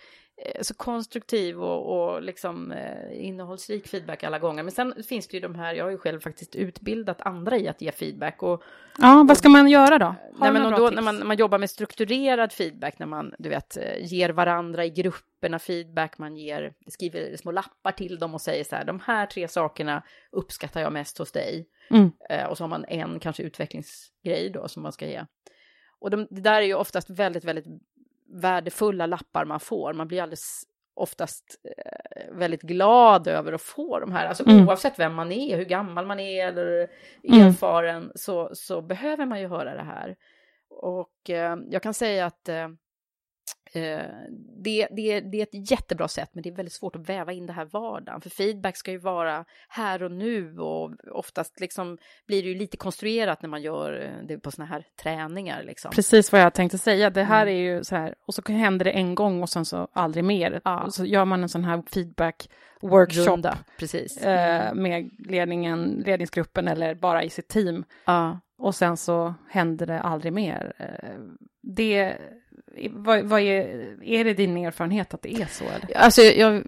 så 0.62 0.74
konstruktiv 0.74 1.64
och, 1.64 2.14
och 2.14 2.22
liksom 2.22 2.72
eh, 2.72 3.26
innehållsrik 3.26 3.88
feedback 3.88 4.24
alla 4.24 4.40
gånger. 4.40 4.64
Men 4.64 4.72
sen 4.72 5.04
finns 5.08 5.28
det 5.28 5.38
ju 5.38 5.42
de 5.42 5.56
här, 5.56 5.74
jag 5.74 5.86
har 5.86 5.92
ju 5.92 5.98
själv 5.98 6.20
faktiskt 6.20 6.56
utbildat 6.56 7.22
andra 7.22 7.58
i 7.58 7.68
att 7.68 7.82
ge 7.82 7.92
feedback 7.92 8.44
och 8.44 8.64
Ja, 8.98 9.26
vad 9.28 9.38
ska 9.38 9.50
man 9.50 9.68
göra 9.68 10.00
då? 10.00 10.06
Har 10.06 10.16
Nej, 10.40 10.52
men 10.52 10.72
då, 10.72 10.90
tips? 10.90 10.96
när, 10.96 11.02
man, 11.02 11.28
man 11.28 11.38
jobbar 11.38 11.58
med 11.58 11.70
strukturerad 11.70 12.54
feedback, 12.54 13.00
när 13.00 13.06
man 13.06 13.34
du 13.40 13.50
vet, 13.50 13.78
eh, 13.78 14.06
ger 14.06 14.30
varandra 14.30 14.86
i 14.86 14.90
grupperna 14.90 15.60
feedback, 15.60 16.18
man 16.18 16.38
ger, 16.38 16.74
skriver 16.88 17.38
små 17.38 17.52
lappar 17.52 17.92
till 17.92 18.20
dem 18.20 18.34
och 18.34 18.42
säger 18.42 18.64
så 18.64 18.76
här, 18.76 18.86
de 18.86 19.00
här 19.00 19.26
tre 19.26 19.48
sakerna 19.48 20.04
uppskattar 20.32 20.82
jag 20.82 20.94
mest 20.94 21.18
hos 21.18 21.32
dig. 21.32 21.68
Mm. 21.90 22.12
Eh, 22.30 22.46
och 22.46 22.58
så 22.58 22.64
har 22.64 22.70
man 22.70 22.86
en 22.86 23.20
kanske 23.20 23.44
utvecklingsgrej 23.44 24.50
då 24.50 24.68
som 24.68 24.84
man 24.84 24.92
ska 24.92 25.08
ge. 25.08 25.26
Och 26.00 26.10
de, 26.10 26.28
det 26.30 26.42
där 26.42 26.62
är 26.62 26.66
ju 26.66 26.74
oftast 26.74 27.10
väldigt, 27.10 27.44
väldigt 27.44 27.66
värdefulla 28.28 29.06
lappar 29.06 29.46
man 29.46 29.60
får. 29.60 29.94
Man 29.94 30.08
blir 30.08 30.22
alldeles 30.22 30.64
oftast 30.94 31.44
eh, 31.78 32.34
väldigt 32.36 32.62
glad 32.62 33.28
över 33.28 33.54
att 33.54 33.62
få 33.62 34.00
de 34.00 34.12
här. 34.12 34.28
Alltså 34.28 34.50
Mm. 34.50 34.68
oavsett 34.68 35.00
vem 35.00 35.14
man 35.14 35.32
är, 35.32 35.58
hur 35.58 35.66
gammal 35.66 36.06
man 36.06 36.20
är 36.20 36.48
eller 36.48 36.88
Mm. 37.24 37.48
erfaren 37.48 38.12
så, 38.16 38.50
så 38.54 38.82
behöver 38.82 39.26
man 39.26 39.40
ju 39.42 39.48
höra 39.48 39.76
det 39.76 39.84
här. 39.84 40.16
Och 40.70 41.30
eh, 41.30 41.58
jag 41.70 41.84
kan 41.84 41.94
säga 41.94 42.26
att 42.26 42.50
eh, 42.50 42.68
det, 44.64 44.88
det, 44.92 45.20
det 45.20 45.38
är 45.40 45.44
ett 45.44 45.72
jättebra 45.72 46.08
sätt, 46.08 46.30
men 46.34 46.44
det 46.44 46.50
är 46.50 46.56
väldigt 46.56 46.74
svårt 46.74 46.96
att 46.96 47.10
väva 47.10 47.34
in 47.34 47.46
det 47.46 47.54
här 47.54 47.66
vardagen. 47.66 48.22
För 48.22 48.30
feedback 48.30 48.78
ska 48.78 48.92
ju 48.92 48.98
vara 48.98 49.46
här 49.70 50.04
och 50.04 50.12
nu 50.12 50.58
och 50.60 50.92
oftast 51.12 51.60
liksom 51.60 51.98
blir 52.28 52.44
det 52.44 52.50
ju 52.50 52.56
lite 52.56 52.78
konstruerat 52.78 53.42
när 53.42 53.50
man 53.50 53.62
gör 53.62 54.02
eh, 54.02 54.28
det 54.28 54.38
på 54.40 54.52
såna 54.52 54.66
här 54.66 54.86
träningar. 55.04 55.64
Liksom. 55.64 55.92
Precis 55.92 56.32
vad 56.32 56.42
jag 56.42 56.54
tänkte 56.54 56.78
säga. 56.78 57.10
Det 57.10 57.24
här 57.24 57.42
Mm. 57.48 57.56
är 57.56 57.60
ju 57.60 57.84
så 57.84 57.96
här, 57.96 58.16
och 58.28 58.34
så 58.34 58.42
händer 58.52 58.86
det 58.86 58.92
en 58.92 59.16
gång 59.16 59.42
och 59.42 59.50
sen 59.50 59.66
så 59.66 59.88
aldrig 59.94 60.24
mer. 60.24 60.62
Ja. 60.64 60.88
Så 60.92 61.06
gör 61.06 61.26
man 61.26 61.44
en 61.44 61.50
sån 61.50 61.64
här 61.64 61.84
feedback 61.94 62.50
workshop 62.82 63.28
Runda, 63.28 63.58
precis. 63.80 64.18
eh, 64.18 64.74
med 64.74 65.10
ledningen, 65.30 66.04
ledningsgruppen 66.06 66.68
eller 66.68 66.96
bara 66.96 67.24
i 67.24 67.30
sitt 67.30 67.48
team. 67.48 67.84
Ja. 68.06 68.40
Och 68.58 68.76
sen 68.76 68.98
så 68.98 69.34
händer 69.50 69.86
det 69.86 70.00
aldrig 70.02 70.34
mer. 70.34 70.74
Eh, 70.78 71.20
det, 71.62 72.18
vad, 72.92 73.24
vad 73.24 73.42
är, 73.42 73.88
är 74.04 74.24
det 74.24 74.34
din 74.34 74.58
erfarenhet 74.58 75.14
att 75.14 75.22
det 75.22 75.34
är 75.42 75.46
så? 75.46 75.64
Eller? 75.64 75.98
Alltså, 75.98 76.22
jag, 76.22 76.64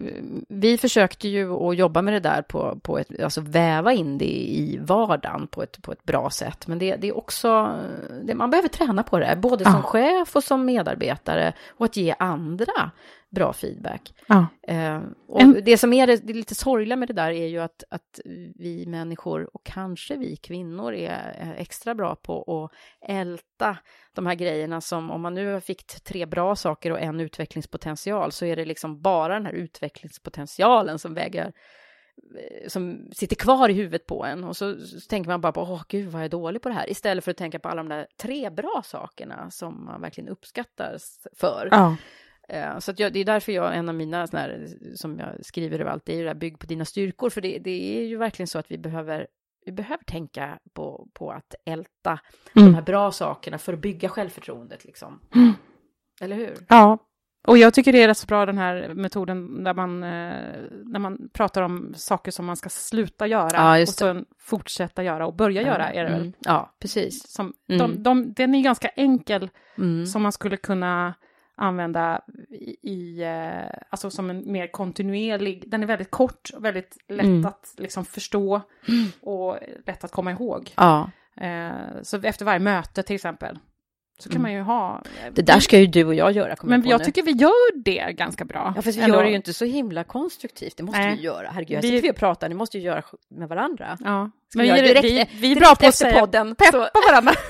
vi 0.48 0.78
försökte 0.78 1.28
ju 1.28 1.52
att 1.52 1.76
jobba 1.76 2.02
med 2.02 2.14
det 2.14 2.20
där 2.20 2.42
på, 2.42 2.78
på 2.82 2.98
ett, 2.98 3.22
alltså 3.22 3.40
väva 3.40 3.92
in 3.92 4.18
det 4.18 4.24
i 4.24 4.78
vardagen 4.82 5.46
på 5.46 5.62
ett, 5.62 5.82
på 5.82 5.92
ett 5.92 6.04
bra 6.04 6.30
sätt. 6.30 6.66
Men 6.66 6.78
det, 6.78 6.96
det 6.96 7.08
är 7.08 7.16
också, 7.16 7.76
det, 8.22 8.34
man 8.34 8.50
behöver 8.50 8.68
träna 8.68 9.02
på 9.02 9.18
det, 9.18 9.36
både 9.36 9.64
som 9.64 9.74
Ja. 9.74 9.82
chef 9.82 10.36
och 10.36 10.44
som 10.44 10.64
medarbetare 10.64 11.52
och 11.68 11.84
att 11.84 11.96
ge 11.96 12.14
andra 12.18 12.90
bra 13.30 13.52
feedback. 13.52 14.14
Ja. 14.28 14.46
Eh, 14.68 15.00
och 15.28 15.40
En- 15.40 15.60
det 15.64 15.78
som 15.78 15.92
är 15.92 16.06
det, 16.06 16.16
det 16.16 16.32
lite 16.32 16.54
sorgliga 16.54 16.96
med 16.96 17.08
det 17.08 17.14
där 17.14 17.30
är 17.30 17.46
ju 17.46 17.58
att, 17.58 17.84
att 17.90 18.20
vi 18.54 18.84
människor 18.86 19.56
och 19.56 19.64
kanske 19.64 20.16
vi 20.16 20.36
kvinnor 20.36 20.92
är 20.94 21.36
eh, 21.40 21.50
extra 21.60 21.94
bra 21.94 22.14
på 22.16 22.64
att 22.64 22.70
älta 23.10 23.76
de 24.14 24.26
här 24.26 24.34
grejerna 24.34 24.80
som 24.80 25.10
om 25.10 25.20
man 25.20 25.34
nu 25.34 25.60
fick 25.60 25.86
tre 25.86 26.26
bra 26.26 26.56
saker 26.56 26.92
och 26.92 27.00
en 27.00 27.20
utvecklingspotential 27.20 28.32
så 28.32 28.44
är 28.44 28.56
det 28.56 28.64
liksom 28.64 29.02
bara 29.02 29.34
den 29.34 29.46
här 29.46 29.52
utvecklingspotentialen 29.52 30.98
som 30.98 31.14
väger 31.14 31.44
eh, 31.46 32.68
som 32.68 33.10
sitter 33.12 33.36
kvar 33.36 33.68
i 33.68 33.72
huvudet 33.72 34.06
på 34.06 34.24
en 34.24 34.44
och 34.44 34.56
så, 34.56 34.80
så 34.80 35.00
tänker 35.00 35.30
man 35.30 35.40
bara 35.40 35.52
på 35.52 35.60
åh 35.62 35.82
gud 35.88 36.08
vad 36.08 36.20
jag 36.20 36.24
är 36.24 36.30
dålig 36.30 36.62
på 36.62 36.68
det 36.68 36.74
här 36.74 36.90
istället 36.90 37.24
för 37.24 37.30
att 37.30 37.36
tänka 37.36 37.58
på 37.58 37.68
alla 37.68 37.82
de 37.82 37.88
där 37.88 38.06
tre 38.16 38.50
bra 38.50 38.82
sakerna 38.84 39.50
som 39.50 39.84
man 39.84 40.00
verkligen 40.00 40.28
uppskattas 40.28 41.26
för. 41.36 41.68
Ja. 41.70 41.96
Eh, 42.48 42.78
Så 42.78 42.92
jag, 42.96 43.12
det 43.12 43.18
är 43.18 43.24
därför 43.24 43.52
jag, 43.52 43.76
en 43.76 43.88
av 43.88 43.94
mina 43.94 44.26
såna 44.26 44.42
här, 44.42 44.66
som 44.94 45.18
jag 45.18 45.44
skriver 45.44 45.78
överallt, 45.80 46.02
det 46.06 46.12
är 46.12 46.16
ju 46.16 46.22
det 46.22 46.28
här 46.28 46.34
bygg 46.34 46.58
på 46.58 46.66
dina 46.66 46.84
styrkor, 46.84 47.30
för 47.30 47.40
det, 47.40 47.58
det 47.58 47.98
är 48.00 48.04
ju 48.06 48.16
verkligen 48.16 48.46
så 48.46 48.58
att 48.58 48.70
vi 48.70 48.78
behöver, 48.78 49.26
vi 49.66 49.72
behöver 49.72 50.04
tänka 50.04 50.58
på, 50.74 51.08
på 51.14 51.30
att 51.32 51.54
älta 51.64 52.18
Mm. 52.56 52.68
de 52.68 52.74
här 52.74 52.82
bra 52.82 53.10
sakerna 53.12 53.58
för 53.58 53.72
att 53.72 53.78
bygga 53.78 54.08
självförtroendet 54.08 54.84
liksom. 54.84 55.20
Mm. 55.34 55.52
Eller 56.20 56.36
hur? 56.36 56.54
Ja, 56.68 56.98
och 57.46 57.58
jag 57.58 57.74
tycker 57.74 57.92
det 57.92 58.02
är 58.02 58.08
rätt 58.08 58.18
så 58.18 58.26
bra 58.26 58.46
den 58.46 58.58
här 58.58 58.94
metoden 58.94 59.64
där 59.64 59.74
man, 59.74 60.02
eh, 60.02 60.60
när 60.84 60.98
man 60.98 61.28
pratar 61.32 61.62
om 61.62 61.94
saker 61.96 62.30
som 62.30 62.46
man 62.46 62.56
ska 62.56 62.68
sluta 62.68 63.26
göra 63.26 63.50
Ja, 63.76 63.82
och 63.82 63.88
sen 63.88 64.24
fortsätta 64.38 65.02
göra 65.02 65.26
och 65.26 65.34
börja 65.36 65.62
göra 65.62 65.92
är 65.92 66.04
det 66.04 66.10
väl. 66.10 66.20
Mm. 66.20 66.32
Ja, 66.40 66.76
precis. 66.80 67.32
Som, 67.32 67.52
Mm. 67.68 67.78
de, 67.78 68.02
de, 68.02 68.32
den 68.32 68.54
är 68.54 68.62
ganska 68.62 68.88
enkel 68.88 69.50
Mm. 69.78 70.06
som 70.06 70.22
man 70.22 70.32
skulle 70.32 70.56
kunna 70.56 71.14
använda 71.58 72.20
i, 72.50 72.76
i 72.90 73.22
eh, 73.22 73.78
alltså 73.90 74.10
som 74.10 74.30
en 74.30 74.52
mer 74.52 74.66
kontinuerlig, 74.66 75.64
den 75.70 75.82
är 75.82 75.86
väldigt 75.86 76.10
kort 76.10 76.50
och 76.54 76.64
väldigt 76.64 76.96
lätt 77.08 77.24
Mm. 77.26 77.46
att 77.46 77.74
liksom 77.76 78.04
förstå 78.04 78.60
och 79.20 79.58
lätt 79.86 80.04
att 80.04 80.12
komma 80.12 80.30
ihåg. 80.32 80.72
Ja, 80.76 81.10
Eh, 81.40 81.70
så 82.02 82.20
efter 82.22 82.44
varje 82.44 82.58
möte 82.60 83.02
till 83.02 83.14
exempel, 83.14 83.58
så 84.18 84.28
kan 84.28 84.32
Mm. 84.40 84.42
man 84.42 84.52
ju 84.52 84.60
ha... 84.60 85.02
det 85.32 85.42
där 85.42 85.60
ska 85.60 85.78
ju 85.78 85.86
du 85.86 86.04
och 86.04 86.14
jag 86.14 86.32
göra, 86.32 86.56
Men 86.62 86.86
jag 86.88 86.98
nu. 86.98 87.04
tycker 87.04 87.22
vi 87.22 87.30
gör 87.32 87.82
det 87.82 88.12
ganska 88.12 88.44
bra. 88.44 88.72
Ja, 88.76 88.82
fast 88.82 88.98
vi 88.98 89.02
ändå. 89.02 89.16
gör 89.16 89.22
det 89.22 89.30
ju 89.30 89.36
inte 89.36 89.52
så 89.52 89.64
himla 89.64 90.04
konstruktivt, 90.04 90.76
det 90.76 90.82
måste 90.82 90.98
Nej. 91.00 91.16
vi 91.16 91.22
göra. 91.22 91.48
Herregud, 91.50 91.76
jag 91.76 91.82
Vi- 91.82 91.88
sitter 91.88 92.02
vi 92.02 92.10
och 92.10 92.16
pratar, 92.16 92.48
ni 92.48 92.54
måste 92.54 92.78
ju 92.78 92.84
göra 92.84 93.02
med 93.30 93.48
varandra. 93.48 93.96
Ja, 94.00 94.30
Ska 94.48 94.58
men 94.58 94.74
vi 94.74 94.80
direkt- 94.82 95.04
vi, 95.04 95.28
vi 95.40 95.52
är 95.52 95.56
bra 95.56 95.74
på 95.80 95.86
att 95.86 95.94
säga 95.94 96.20
podden, 96.20 96.54
peppa 96.54 96.72
så- 96.72 97.00
varandra. 97.10 97.32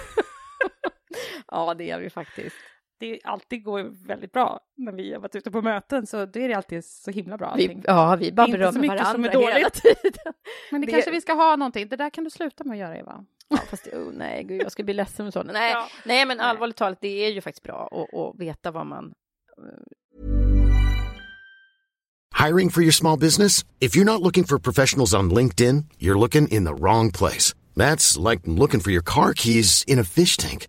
Ja, 1.51 1.75
det 1.75 1.91
är 1.91 1.99
vi 2.01 2.11
faktiskt. 2.11 2.57
Det 3.01 3.21
alltid 3.25 3.65
går 3.65 4.07
väldigt 4.07 4.33
bra 4.33 4.61
när 4.77 4.93
vi 4.93 5.13
har 5.13 5.21
varit 5.21 5.37
ute 5.37 5.51
på 5.51 5.63
möten, 5.63 6.07
så 6.07 6.27
det 6.27 6.45
är 6.45 6.57
alltid 6.57 6.85
så 6.85 7.11
himla 7.11 7.37
bra 7.39 7.55
Vi, 7.57 7.81
ja, 7.85 8.17
vi 8.21 8.33
bara 8.33 8.47
Det 8.47 8.53
är 8.53 8.55
inte 8.57 8.73
så 8.73 8.79
berömmer 8.79 8.81
mycket 8.81 9.07
som 9.07 9.23
varandra 9.23 9.33
är 9.33 9.39
hela 9.55 9.69
dåligt. 9.69 9.73
tiden. 10.03 10.33
Men 10.71 10.81
det, 10.81 10.87
det- 10.87 10.93
kanske 10.93 11.11
vi 11.11 11.21
ska 11.21 11.33
ha 11.33 11.57
någonting. 11.57 11.89
Det 11.89 11.97
där 11.97 12.11
kan 12.11 12.25
du 12.25 12.31
sluta 12.31 12.65
med 12.65 12.73
att 12.73 12.79
göra, 12.79 12.97
Eva. 12.99 13.25
Ja, 13.49 13.57
fast 13.71 13.85
det, 13.85 13.97
oh, 13.99 14.13
nej, 14.13 14.45
gud, 14.45 14.63
jag 14.63 14.73
ska 14.73 14.83
bli 14.83 14.95
ledsen 14.95 15.25
med 15.27 15.33
sådana. 15.33 15.53
Nej, 15.59 15.73
Ja. 15.73 15.89
nej, 16.05 16.27
men 16.27 16.41
allvarligt 16.41 16.77
talat, 16.77 16.99
det 17.01 17.25
är 17.27 17.31
ju 17.31 17.41
faktiskt 17.41 17.63
bra 17.63 17.89
att, 17.93 18.19
att 18.19 18.41
veta 18.41 18.71
vad 18.71 18.87
man... 18.87 19.13
Hiring 22.47 22.71
for 22.71 22.83
your 22.83 22.93
small 22.93 23.19
business? 23.19 23.65
If 23.81 23.97
you're 23.97 24.05
not 24.05 24.21
looking 24.21 24.45
for 24.45 24.59
professionals 24.59 25.15
on 25.15 25.31
LinkedIn, 25.35 25.85
you're 25.99 26.19
looking 26.19 26.49
in 26.49 26.65
the 26.65 26.75
wrong 26.75 27.11
place. 27.13 27.55
That's 27.77 28.31
like 28.31 28.43
looking 28.47 28.81
for 28.81 28.91
your 28.93 29.03
car 29.05 29.33
keys 29.35 29.85
in 29.87 29.99
a 29.99 30.05
fish 30.05 30.37
tank. 30.37 30.69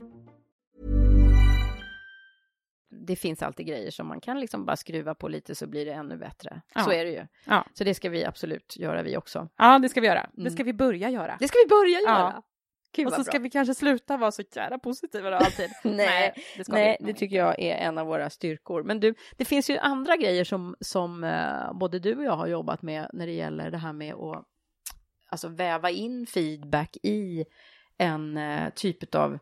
Det 3.07 3.15
finns 3.15 3.43
alltid 3.43 3.65
grejer 3.67 3.91
som 3.91 4.07
man 4.07 4.21
kan 4.21 4.39
liksom 4.39 4.65
bara 4.65 4.75
skruva 4.75 5.15
på 5.15 5.27
lite 5.27 5.55
så 5.55 5.67
blir 5.67 5.85
det 5.85 5.91
ännu 5.93 6.17
bättre. 6.17 6.61
Ja. 6.75 6.81
Så 6.81 6.91
är 6.91 7.05
det 7.05 7.11
ju. 7.11 7.27
Ja. 7.45 7.65
Så 7.73 7.83
det 7.83 7.93
ska 7.93 8.09
vi 8.09 8.25
absolut 8.25 8.77
göra 8.77 9.03
vi 9.03 9.17
också. 9.17 9.47
Ja, 9.57 9.79
det 9.79 9.89
ska 9.89 10.01
vi 10.01 10.07
göra. 10.07 10.29
Det 10.33 10.41
Mm. 10.41 10.53
ska 10.53 10.63
vi 10.63 10.73
börja 10.73 11.09
göra. 11.09 11.37
Det 11.39 11.47
ska 11.47 11.57
vi 11.65 11.69
börja 11.69 11.99
Ja. 11.99 12.19
göra. 12.19 12.41
Gud, 12.95 13.05
och 13.07 13.11
så 13.13 13.17
bra. 13.17 13.23
ska 13.23 13.39
vi 13.39 13.49
kanske 13.49 13.75
sluta 13.75 14.17
vara 14.17 14.31
så 14.31 14.43
jävla 14.55 14.79
positiva 14.79 15.29
då 15.29 15.35
alltid. 15.35 15.69
Nej, 15.83 16.33
det 16.57 16.63
ska 16.63 16.73
Nej, 16.73 16.97
det 16.99 17.13
tycker 17.13 17.35
jag 17.35 17.59
är 17.59 17.75
en 17.75 17.97
av 17.97 18.07
våra 18.07 18.29
styrkor. 18.29 18.83
Men 18.83 18.99
du, 18.99 19.15
det 19.37 19.45
finns 19.45 19.69
ju 19.69 19.77
andra 19.77 20.17
grejer 20.17 20.43
som, 20.43 20.75
som 20.79 21.23
eh, 21.23 21.73
både 21.73 21.99
du 21.99 22.15
och 22.17 22.23
jag 22.23 22.35
har 22.35 22.47
jobbat 22.47 22.81
med 22.81 23.09
när 23.13 23.25
det 23.25 23.33
gäller 23.33 23.71
det 23.71 23.77
här 23.77 23.93
med 23.93 24.13
att 24.13 24.45
alltså, 25.29 25.47
väva 25.47 25.89
in 25.89 26.25
feedback 26.27 26.97
i 27.03 27.45
en 27.97 28.37
eh, 28.37 28.69
typ 28.75 29.15
av 29.15 29.39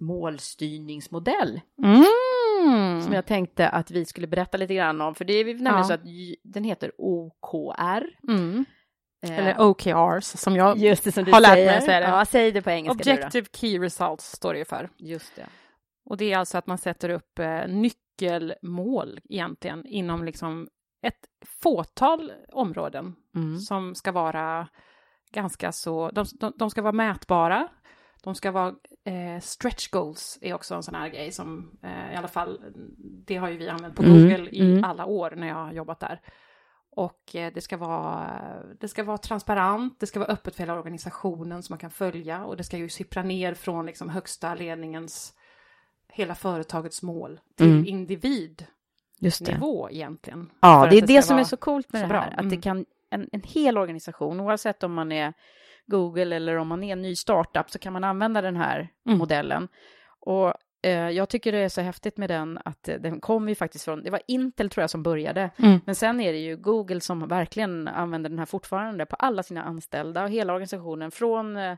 målstyrningsmodell. 0.00 1.60
Mm. 1.84 2.04
Som 3.02 3.12
jag 3.12 3.26
tänkte 3.26 3.68
att 3.68 3.90
vi 3.90 4.04
skulle 4.04 4.26
berätta 4.26 4.56
lite 4.58 4.74
grann 4.74 5.00
om. 5.00 5.14
För 5.14 5.24
det 5.24 5.32
är 5.32 5.44
nämligen 5.44 5.66
Ja. 5.76 5.84
så 5.84 5.92
att 5.92 6.00
den 6.44 6.64
heter 6.64 6.92
OKR. 6.98 8.04
Mm. 8.28 8.64
Eh, 9.26 9.38
Eller 9.38 9.60
OKRs 9.60 10.24
som 10.26 10.56
jag 10.56 10.78
Just 10.78 11.04
det 11.04 11.12
som 11.12 11.24
du 11.24 11.32
har 11.32 11.40
lärt 11.40 11.52
säger. 11.52 11.66
mig 11.66 11.76
att 11.76 11.84
säga 11.84 12.00
det. 12.00 12.06
Ja, 12.06 12.24
säg 12.24 12.52
det 12.52 12.62
på 12.62 12.70
engelska 12.70 13.04
du 13.04 13.10
då. 13.10 13.16
Objective 13.16 13.46
Key 13.52 13.78
Results 13.78 14.32
står 14.32 14.52
det 14.52 14.58
ju 14.58 14.64
för. 14.64 14.88
Just 14.98 15.36
det. 15.36 15.46
Och 16.10 16.16
det 16.16 16.32
är 16.32 16.38
alltså 16.38 16.58
att 16.58 16.66
man 16.66 16.78
sätter 16.78 17.08
upp 17.08 17.38
eh, 17.38 17.60
nyckelmål 17.68 19.20
egentligen 19.30 19.86
inom 19.86 20.24
liksom 20.24 20.68
ett 21.02 21.18
fåtal 21.62 22.32
områden 22.52 23.14
Mm. 23.36 23.58
som 23.58 23.94
ska 23.94 24.12
vara 24.12 24.68
ganska 25.32 25.72
så, 25.72 26.10
de, 26.10 26.24
de, 26.40 26.52
de 26.58 26.70
ska 26.70 26.82
vara 26.82 26.92
mätbara, 26.92 27.68
de 28.24 28.34
ska 28.34 28.50
vara 28.50 28.74
eh, 29.04 29.40
stretch 29.40 29.88
goals 29.90 30.38
är 30.40 30.54
också 30.54 30.74
en 30.74 30.82
sån 30.82 30.94
här 30.94 31.08
grej 31.08 31.32
som 31.32 31.78
eh, 31.82 32.12
i 32.12 32.16
alla 32.16 32.28
fall, 32.28 32.60
det 33.26 33.36
har 33.36 33.48
ju 33.48 33.56
vi 33.56 33.68
använt 33.68 33.96
på 33.96 34.02
Mm, 34.02 34.14
Google 34.22 34.48
i 34.50 34.60
mm. 34.60 34.84
alla 34.84 35.04
år 35.06 35.30
när 35.36 35.48
jag 35.48 35.54
har 35.54 35.72
jobbat 35.72 36.00
där. 36.00 36.20
Och 36.90 37.36
eh, 37.36 37.52
det 37.54 37.60
ska, 37.60 37.76
vara, 37.76 38.30
det 38.80 38.88
ska 38.88 39.04
vara 39.04 39.18
transparent, 39.18 40.00
det 40.00 40.06
ska 40.06 40.18
vara 40.20 40.28
öppet 40.32 40.54
för 40.56 40.62
hela 40.62 40.74
organisationen 40.78 41.62
som 41.62 41.72
man 41.72 41.78
kan 41.78 41.90
följa 41.90 42.44
och 42.44 42.56
det 42.56 42.64
ska 42.64 42.76
ju 42.76 42.88
sippra 42.88 43.22
ner 43.22 43.54
från 43.54 43.86
liksom 43.86 44.08
högsta 44.08 44.54
ledningens, 44.54 45.34
hela 46.08 46.34
företagets 46.34 47.02
mål 47.02 47.40
till 47.56 47.66
Mm. 47.70 47.86
individnivå 47.86 48.66
Just 49.18 49.44
det. 49.46 49.60
egentligen. 49.90 50.50
Ja, 50.60 50.86
det 50.90 50.96
är 50.96 51.06
det, 51.06 51.22
ska 51.22 51.28
som 51.28 51.38
är 51.38 51.44
så 51.44 51.56
coolt 51.56 51.92
med 51.92 52.00
så 52.00 52.04
det 52.06 52.08
bra. 52.08 52.20
här. 52.20 52.30
Att 52.30 52.36
det 52.36 52.42
Mm. 52.56 52.62
kan, 52.62 52.84
en, 53.10 53.28
en 53.32 53.42
hel 53.42 53.78
organisation, 53.78 54.40
oavsett 54.40 54.82
om 54.82 54.94
man 54.94 55.12
är 55.12 55.32
Google 55.86 56.36
eller 56.36 56.56
om 56.56 56.68
man 56.68 56.84
är 56.84 56.92
en 56.92 57.02
ny 57.02 57.16
startup, 57.16 57.70
så 57.70 57.78
kan 57.78 57.92
man 57.92 58.04
använda 58.04 58.40
den 58.42 58.56
här 58.56 58.88
Mm. 59.06 59.18
modellen. 59.18 59.68
Och 60.20 60.54
eh, 60.82 61.10
jag 61.10 61.28
tycker 61.28 61.52
det 61.52 61.58
är 61.58 61.68
så 61.68 61.80
häftigt 61.80 62.16
med 62.16 62.30
den 62.30 62.58
att 62.64 62.88
eh, 62.88 62.96
den 62.96 63.20
kom 63.20 63.48
ju 63.48 63.54
faktiskt 63.54 63.84
från, 63.84 64.02
det 64.02 64.10
var 64.10 64.20
Intel 64.28 64.70
tror 64.70 64.82
jag 64.82 64.90
som 64.90 65.02
började, 65.02 65.50
Mm. 65.58 65.80
men 65.86 65.94
sen 65.94 66.20
är 66.20 66.32
det 66.32 66.38
ju 66.38 66.56
Google 66.56 67.00
som 67.00 67.28
verkligen 67.28 67.88
använder 67.88 68.30
den 68.30 68.38
här 68.38 68.46
fortfarande 68.46 69.06
på 69.06 69.16
alla 69.16 69.42
sina 69.42 69.62
anställda 69.62 70.22
och 70.22 70.30
hela 70.30 70.52
organisationen 70.52 71.10
från, 71.10 71.56
eh, 71.56 71.76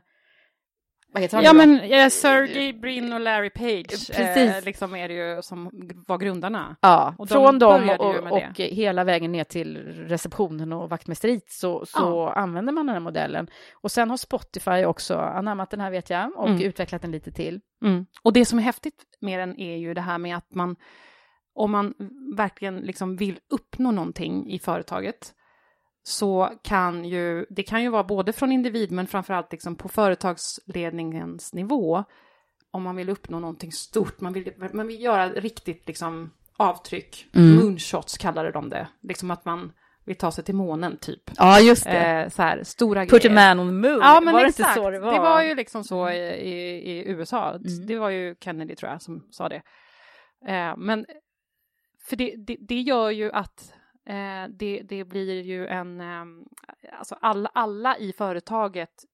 vad 1.13 1.21
heter 1.21 1.37
han 1.37 1.43
Ja 1.45 1.53
men 1.53 1.79
eh, 1.79 2.09
Sergey 2.09 2.73
Brin 2.73 3.13
och 3.13 3.19
Larry 3.19 3.49
Page 3.49 3.87
Precis. 3.89 4.17
eh, 4.37 4.63
liksom 4.63 4.95
är 4.95 5.07
det 5.07 5.13
ju 5.35 5.41
som 5.41 5.69
var 6.07 6.17
grundarna. 6.17 6.75
Ja, 6.81 7.15
Och 7.17 7.29
från 7.29 7.59
dem 7.59 7.89
och, 7.89 8.13
med 8.23 8.31
och 8.31 8.59
hela 8.59 9.03
vägen 9.03 9.31
ner 9.31 9.43
till 9.43 9.77
receptionen 10.07 10.73
och 10.73 10.89
vaktmästeriet 10.89 11.49
så, 11.49 11.85
så 11.85 12.27
använder 12.29 12.73
man 12.73 12.85
den 12.85 12.93
här 12.93 12.99
modellen. 12.99 13.47
Och 13.73 13.91
sen 13.91 14.09
har 14.09 14.17
Spotify 14.17 14.85
också 14.85 15.15
anammat 15.17 15.69
den 15.71 15.79
här 15.79 15.91
vet 15.91 16.09
jag 16.09 16.31
och 16.35 16.47
Mm. 16.49 16.61
utvecklat 16.61 17.01
den 17.01 17.11
lite 17.11 17.31
till. 17.31 17.61
Mm. 17.85 18.05
Och 18.23 18.33
det 18.33 18.45
som 18.45 18.59
är 18.59 18.63
häftigt 18.63 19.03
med 19.21 19.39
den 19.39 19.59
är 19.59 19.77
ju 19.77 19.93
det 19.93 20.01
här 20.01 20.17
med 20.17 20.37
att 20.37 20.53
man, 20.55 20.75
om 21.55 21.71
man 21.71 21.93
verkligen 22.37 22.77
liksom 22.77 23.15
vill 23.15 23.39
uppnå 23.53 23.91
någonting 23.91 24.51
i 24.51 24.59
företaget, 24.59 25.33
så 26.07 26.51
kan 26.63 27.05
ju, 27.05 27.45
det 27.49 27.63
kan 27.63 27.83
ju 27.83 27.89
vara 27.89 28.03
både 28.03 28.33
från 28.33 28.51
individ 28.51 28.91
men 28.91 29.07
framförallt 29.07 29.51
liksom 29.51 29.75
på 29.75 29.89
företagsledningens 29.89 31.53
nivå, 31.53 32.03
om 32.71 32.83
man 32.83 32.95
vill 32.95 33.09
uppnå 33.09 33.39
någonting 33.39 33.71
stort, 33.71 34.21
man 34.21 34.33
vill, 34.33 34.53
man 34.73 34.87
vill 34.87 35.01
göra 35.01 35.29
riktigt 35.29 35.87
liksom 35.87 36.31
avtryck, 36.57 37.27
Mm. 37.35 37.55
moonshots 37.55 38.17
kallade 38.17 38.51
de 38.51 38.69
det, 38.69 38.87
liksom 39.01 39.31
att 39.31 39.45
man 39.45 39.71
vill 40.05 40.15
ta 40.15 40.31
sig 40.31 40.43
till 40.43 40.55
månen 40.55 40.97
typ. 40.97 41.31
Ja, 41.37 41.59
just 41.59 41.83
det. 41.83 41.91
Eh, 42.21 42.29
så 42.29 42.41
här, 42.41 42.63
stora 42.63 43.01
Put 43.05 43.13
a 43.13 43.27
grejer. 43.27 43.55
man 43.55 43.59
on 43.59 43.67
the 43.67 43.89
moon, 43.89 43.99
Ja, 44.01 44.21
men 44.23 44.33
var 44.33 44.41
det 44.41 44.47
exakt. 44.47 44.69
inte 44.69 44.81
så 44.81 44.89
det 44.89 44.99
var? 44.99 45.35
Mm. 45.37 45.47
ju 45.49 45.55
liksom 45.55 45.83
så 45.83 46.09
i, 46.09 46.17
i, 46.27 46.91
i 46.91 47.07
USA. 47.09 47.49
Mm. 47.51 47.85
Det 47.87 47.95
var 47.99 48.09
ju 48.09 48.35
Kennedy 48.43 48.75
tror 48.75 48.91
jag 48.91 49.01
som 49.01 49.27
sa 49.31 49.49
det. 49.49 49.61
Eh, 50.47 50.77
men 50.77 51.05
för 52.09 52.15
det, 52.15 52.35
det, 52.47 52.57
det 52.59 52.81
gör 52.81 53.09
ju 53.09 53.31
att 53.31 53.73
eh, 54.07 54.49
det, 54.49 54.81
det 54.81 55.03
blir 55.03 55.41
ju 55.41 55.67
en... 55.67 56.01
Eh, 56.01 56.25
alltså 56.99 57.15
alla, 57.21 57.49
alla 57.53 57.97
i 57.97 58.13
företaget 58.13 59.05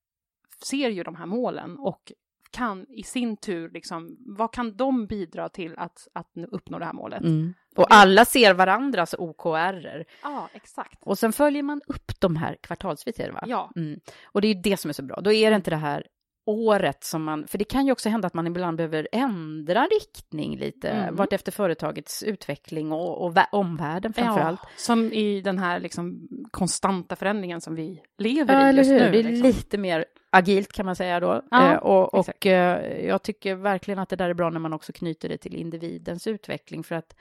ser 0.66 0.90
ju 0.90 1.04
de 1.04 1.16
här 1.16 1.26
målen 1.26 1.78
och 1.80 2.12
kan 2.52 2.86
i 2.90 3.04
sin 3.04 3.38
tur 3.38 3.70
liksom, 3.70 4.18
vad 4.20 4.54
kan 4.54 4.78
de 4.78 5.06
bidra 5.08 5.50
till 5.50 5.78
att, 5.78 6.08
att 6.14 6.28
uppnå 6.52 6.80
det 6.80 6.86
här 6.86 6.94
målet? 6.94 7.22
Mm. 7.22 7.54
Och 7.76 7.88
alla 7.90 8.26
ser 8.26 8.54
varandras 8.54 9.16
OKR. 9.18 10.04
Ja, 10.24 10.50
exakt. 10.54 11.04
Och 11.04 11.20
sen 11.20 11.34
följer 11.34 11.64
man 11.64 11.82
upp 11.88 12.20
de 12.20 12.36
här 12.36 12.58
kvartalsvis, 12.62 13.20
va? 13.20 13.44
Ja. 13.48 13.72
Mm. 13.76 14.00
Och 14.26 14.42
det 14.42 14.48
är 14.48 14.56
ju 14.56 14.62
det 14.62 14.78
som 14.78 14.90
är 14.90 14.94
så 14.94 15.04
bra. 15.04 15.22
Då 15.22 15.32
är 15.32 15.50
det 15.50 15.56
inte 15.56 15.70
det 15.70 15.76
här 15.78 16.08
året 16.46 17.04
som 17.04 17.24
man, 17.24 17.48
för 17.48 17.58
det 17.58 17.64
kan 17.64 17.86
ju 17.86 17.92
också 17.92 18.10
hända 18.10 18.28
att 18.28 18.34
man 18.34 18.48
ibland 18.48 18.78
behöver 18.78 19.08
ändra 19.12 19.88
riktning 19.92 20.58
lite, 20.58 20.90
Mm. 20.90 21.16
vart 21.16 21.34
efter 21.34 21.52
företagets 21.52 22.24
utveckling 22.24 22.92
och, 22.92 23.26
och 23.26 23.34
vä- 23.38 23.46
omvärlden 23.52 24.14
framför 24.14 24.42
allt. 24.42 24.60
Ja, 24.64 24.70
som 24.78 25.14
i 25.14 25.42
den 25.42 25.60
här 25.60 25.80
liksom 25.80 26.28
konstanta 26.52 27.16
förändringen 27.16 27.62
som 27.62 27.76
vi 27.76 28.02
lever 28.18 28.54
Ja, 28.66 28.72
i 28.72 28.76
just 28.76 28.90
hur? 28.92 29.00
nu. 29.00 29.12
det 29.12 29.20
är 29.20 29.24
liksom. 29.24 29.48
lite 29.48 29.78
mer 29.78 30.06
agilt 30.30 30.74
kan 30.74 30.86
man 30.86 30.96
säga 30.96 31.20
då. 31.20 31.42
Ja, 31.52 31.72
eh, 31.74 31.78
och 31.78 32.14
och 32.14 32.46
eh, 32.46 33.06
jag 33.08 33.24
tycker 33.24 33.56
verkligen 33.56 34.00
att 34.00 34.10
det 34.10 34.16
där 34.16 34.30
är 34.30 34.34
bra 34.34 34.50
när 34.50 34.60
man 34.60 34.74
också 34.74 34.94
knyter 34.94 35.30
det 35.30 35.38
till 35.38 35.56
individens 35.56 36.28
utveckling 36.28 36.84
för 36.84 36.96
att 36.96 37.16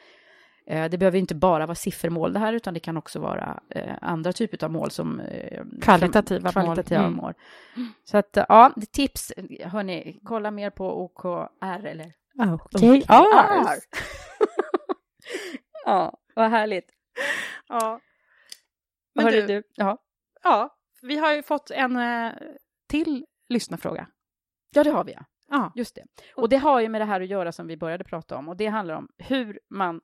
det 0.67 0.99
behöver 0.99 1.19
inte 1.19 1.35
bara 1.35 1.67
vara 1.67 1.75
siffermål 1.75 2.33
det 2.33 2.39
här 2.39 2.53
utan 2.53 2.75
det 2.75 2.81
kan 2.81 2.97
också 2.97 3.21
vara 3.21 3.61
eh, 3.69 3.95
andra 4.03 4.33
typer 4.33 4.65
av 4.65 4.71
mål 4.71 4.91
som 4.91 5.21
eh, 5.21 5.63
Kvalitativa 5.83 6.43
mål. 6.43 6.53
kvalitativa 6.53 7.01
Mm. 7.01 7.13
mål. 7.15 7.35
Så 8.05 8.19
att 8.19 8.37
eh, 8.37 8.45
ja, 8.49 8.73
tips. 8.93 9.33
Hörni, 9.65 10.21
kolla 10.25 10.51
mer 10.51 10.71
på 10.71 11.03
OKR 11.05 11.87
eller 11.87 12.13
Okej. 12.39 13.05
ja, 15.85 16.19
vad 16.35 16.51
härligt. 16.51 16.91
Ja. 17.69 18.01
Men 19.15 19.25
Hörru, 19.25 19.47
du, 19.47 19.63
ja. 19.77 19.99
ja, 20.43 20.77
vi 21.03 21.17
har 21.19 21.33
ju 21.33 21.43
fått 21.43 21.71
en 21.71 21.97
eh, 21.97 22.33
till 22.89 23.27
lyssnarfråga. 23.49 24.07
ja, 24.75 24.85
det 24.85 24.91
har 24.91 25.05
vi 25.05 25.13
ja. 25.13 25.25
Ja, 25.49 25.73
Just 25.75 25.95
det. 25.95 26.05
Och 26.37 26.49
det 26.49 26.57
har 26.57 26.81
ju 26.81 26.89
med 26.89 27.01
det 27.01 27.05
här 27.05 27.21
att 27.21 27.27
göra 27.29 27.53
som 27.53 27.67
vi 27.67 27.77
började 27.77 28.05
prata 28.05 28.37
om. 28.37 28.49
Och 28.49 28.57
det 28.57 28.67
handlar 28.67 28.95
om 28.95 29.09
hur 29.19 29.61
man 29.71 30.01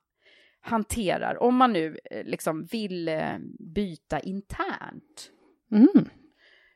hanterar, 0.61 1.43
om 1.43 1.55
man 1.55 1.73
nu 1.73 1.97
eh, 2.11 2.23
liksom 2.25 2.65
vill 2.65 3.07
eh, 3.07 3.37
byta 3.59 4.19
internt. 4.19 5.31
mm. 5.71 6.09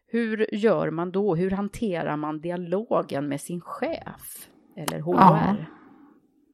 Hur 0.08 0.56
gör 0.56 0.90
man 0.90 1.12
då? 1.12 1.36
Hur 1.36 1.52
hanterar 1.52 2.18
man 2.18 2.42
dialogen 2.42 3.28
med 3.28 3.42
sin 3.42 3.62
chef? 3.62 4.50
Eller 4.78 5.00
HR? 5.00 5.14
Ja. 5.16 5.56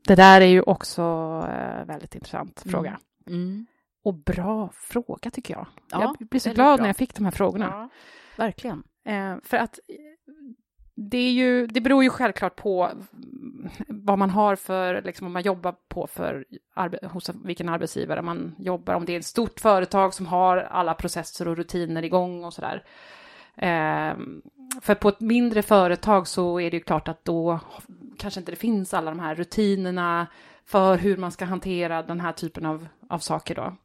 det 0.07 0.15
där 0.15 0.41
är 0.41 0.45
ju 0.45 0.61
också 0.61 1.01
eh, 1.49 1.85
väldigt 1.85 2.15
intressant 2.15 2.65
Mm. 2.65 2.71
fråga. 2.71 2.99
Mm. 3.27 3.65
Och 4.03 4.13
bra 4.13 4.69
fråga 4.73 5.29
tycker 5.31 5.53
jag. 5.53 5.67
Ja, 5.91 6.15
jag 6.19 6.27
blir 6.27 6.39
så 6.39 6.53
glad 6.53 6.77
bra. 6.77 6.83
när 6.83 6.89
jag 6.89 6.97
fick 6.97 7.15
de 7.15 7.23
här 7.25 7.31
frågorna. 7.31 7.65
Ja, 7.65 7.89
verkligen. 8.43 8.83
Eh, 9.05 9.35
för 9.43 9.57
att 9.57 9.79
det, 11.01 11.17
är 11.17 11.31
ju, 11.31 11.67
det 11.67 11.81
beror 11.81 12.03
ju 12.03 12.09
självklart 12.09 12.55
på 12.55 12.89
vad 13.87 14.19
man 14.19 14.29
har 14.29 14.55
för, 14.55 15.01
liksom 15.01 15.27
om 15.27 15.33
man 15.33 15.41
jobbar 15.41 15.75
på 15.87 16.07
för, 16.07 16.45
hos 17.03 17.29
vilken 17.43 17.69
arbetsgivare 17.69 18.21
man 18.21 18.55
jobbar, 18.57 18.93
om 18.93 19.05
det 19.05 19.15
är 19.15 19.19
ett 19.19 19.25
stort 19.25 19.59
företag 19.59 20.13
som 20.13 20.25
har 20.25 20.57
alla 20.57 20.93
processer 20.93 21.47
och 21.47 21.57
rutiner 21.57 22.03
igång 22.03 22.43
och 22.43 22.53
sådär. 22.53 22.83
Eh, 23.55 24.17
för 24.81 24.95
på 24.95 25.09
ett 25.09 25.19
mindre 25.19 25.61
företag 25.61 26.27
så 26.27 26.59
är 26.59 26.71
det 26.71 26.77
ju 26.77 26.83
klart 26.83 27.07
att 27.07 27.25
då 27.25 27.59
kanske 28.17 28.39
inte 28.39 28.51
det 28.51 28.55
finns 28.55 28.93
alla 28.93 29.11
de 29.11 29.19
här 29.19 29.35
rutinerna 29.35 30.27
för 30.65 30.97
hur 30.97 31.17
man 31.17 31.31
ska 31.31 31.45
hantera 31.45 32.03
den 32.03 32.19
här 32.21 32.31
typen 32.31 32.65
av, 32.65 32.87
av 33.09 33.19
saker 33.19 33.55
då. 33.55 33.75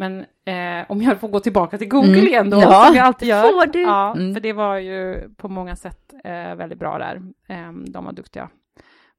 Men 0.00 0.20
eh, 0.44 0.86
om 0.90 1.02
jag 1.02 1.20
får 1.20 1.28
gå 1.28 1.40
tillbaka 1.40 1.78
till 1.78 1.88
Google 1.88 2.12
Mm. 2.12 2.26
igen 2.26 2.50
då, 2.50 2.60
Ja, 2.60 2.84
som 2.86 2.96
jag 2.96 3.06
alltid 3.06 3.28
gör. 3.28 3.42
får 3.42 3.66
du. 3.72 3.80
Ja, 3.82 4.14
Mm. 4.16 4.34
för 4.34 4.40
det 4.40 4.52
var 4.52 4.76
ju 4.76 5.28
på 5.36 5.48
många 5.48 5.76
sätt 5.76 6.12
eh, 6.24 6.54
väldigt 6.54 6.78
bra 6.78 6.98
där. 6.98 7.22
Eh, 7.48 7.72
de 7.72 8.04
var 8.04 8.12
duktiga 8.12 8.48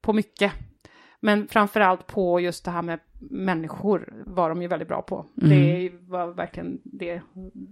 på 0.00 0.12
mycket. 0.12 0.52
Men 1.20 1.48
framför 1.48 1.80
allt 1.80 2.06
på 2.06 2.40
just 2.40 2.64
det 2.64 2.70
här 2.70 2.82
med 2.82 2.98
människor 3.30 4.22
var 4.26 4.48
de 4.48 4.62
ju 4.62 4.68
väldigt 4.68 4.88
bra 4.88 5.02
på. 5.02 5.26
Mm. 5.42 5.48
Det 5.50 5.90
var 6.00 6.26
verkligen 6.26 6.80
det 6.84 7.22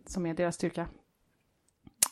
som 0.07 0.27
är 0.27 0.35
deras 0.35 0.55
styrka. 0.55 0.87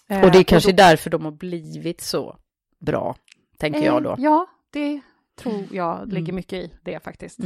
Eh, 0.08 0.24
Och 0.24 0.30
det 0.30 0.38
är 0.38 0.42
kanske 0.42 0.72
då- 0.72 0.76
därför 0.76 1.10
de 1.10 1.24
har 1.24 1.32
blivit 1.32 2.00
så 2.00 2.36
bra, 2.78 3.16
tänker 3.58 3.84
jag 3.84 4.02
då. 4.02 4.10
Eh, 4.10 4.16
Ja, 4.18 4.46
det 4.70 5.00
tror 5.36 5.64
jag 5.70 5.96
Mm. 5.96 6.08
ligger 6.08 6.32
mycket 6.32 6.52
i 6.64 6.72
det 6.82 7.04
faktiskt. 7.04 7.38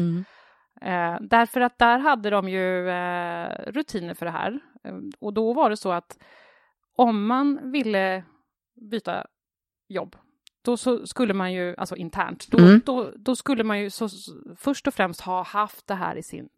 Eh, 0.85 1.17
därför 1.21 1.61
att 1.61 1.79
där 1.79 1.99
hade 1.99 2.31
de 2.31 2.49
ju 2.49 2.89
eh, 2.91 3.49
rutiner 3.73 4.15
för 4.15 4.27
det 4.27 4.33
här. 4.33 4.61
Eh, 4.85 4.95
och 5.21 5.35
då 5.35 5.53
var 5.53 5.71
det 5.71 5.77
så 5.77 5.93
att 5.93 6.19
om 6.97 7.27
man 7.27 7.71
ville 7.73 8.25
byta 8.91 9.27
jobb, 9.89 10.17
då 10.65 10.77
skulle 11.07 11.35
man 11.35 11.53
ju, 11.53 11.75
alltså 11.79 11.97
internt, 11.97 12.49
då, 12.51 12.59
Mm. 12.59 12.81
då, 12.87 13.13
då 13.17 13.37
skulle 13.37 13.65
man 13.65 13.81
ju 13.81 13.91
så, 13.91 14.09
först 14.57 14.87
och 14.89 14.95
främst 14.95 15.21
ha 15.21 15.43
haft 15.43 15.87
det 15.87 15.95
här 15.95 16.17
i 16.17 16.23
sin 16.23 16.49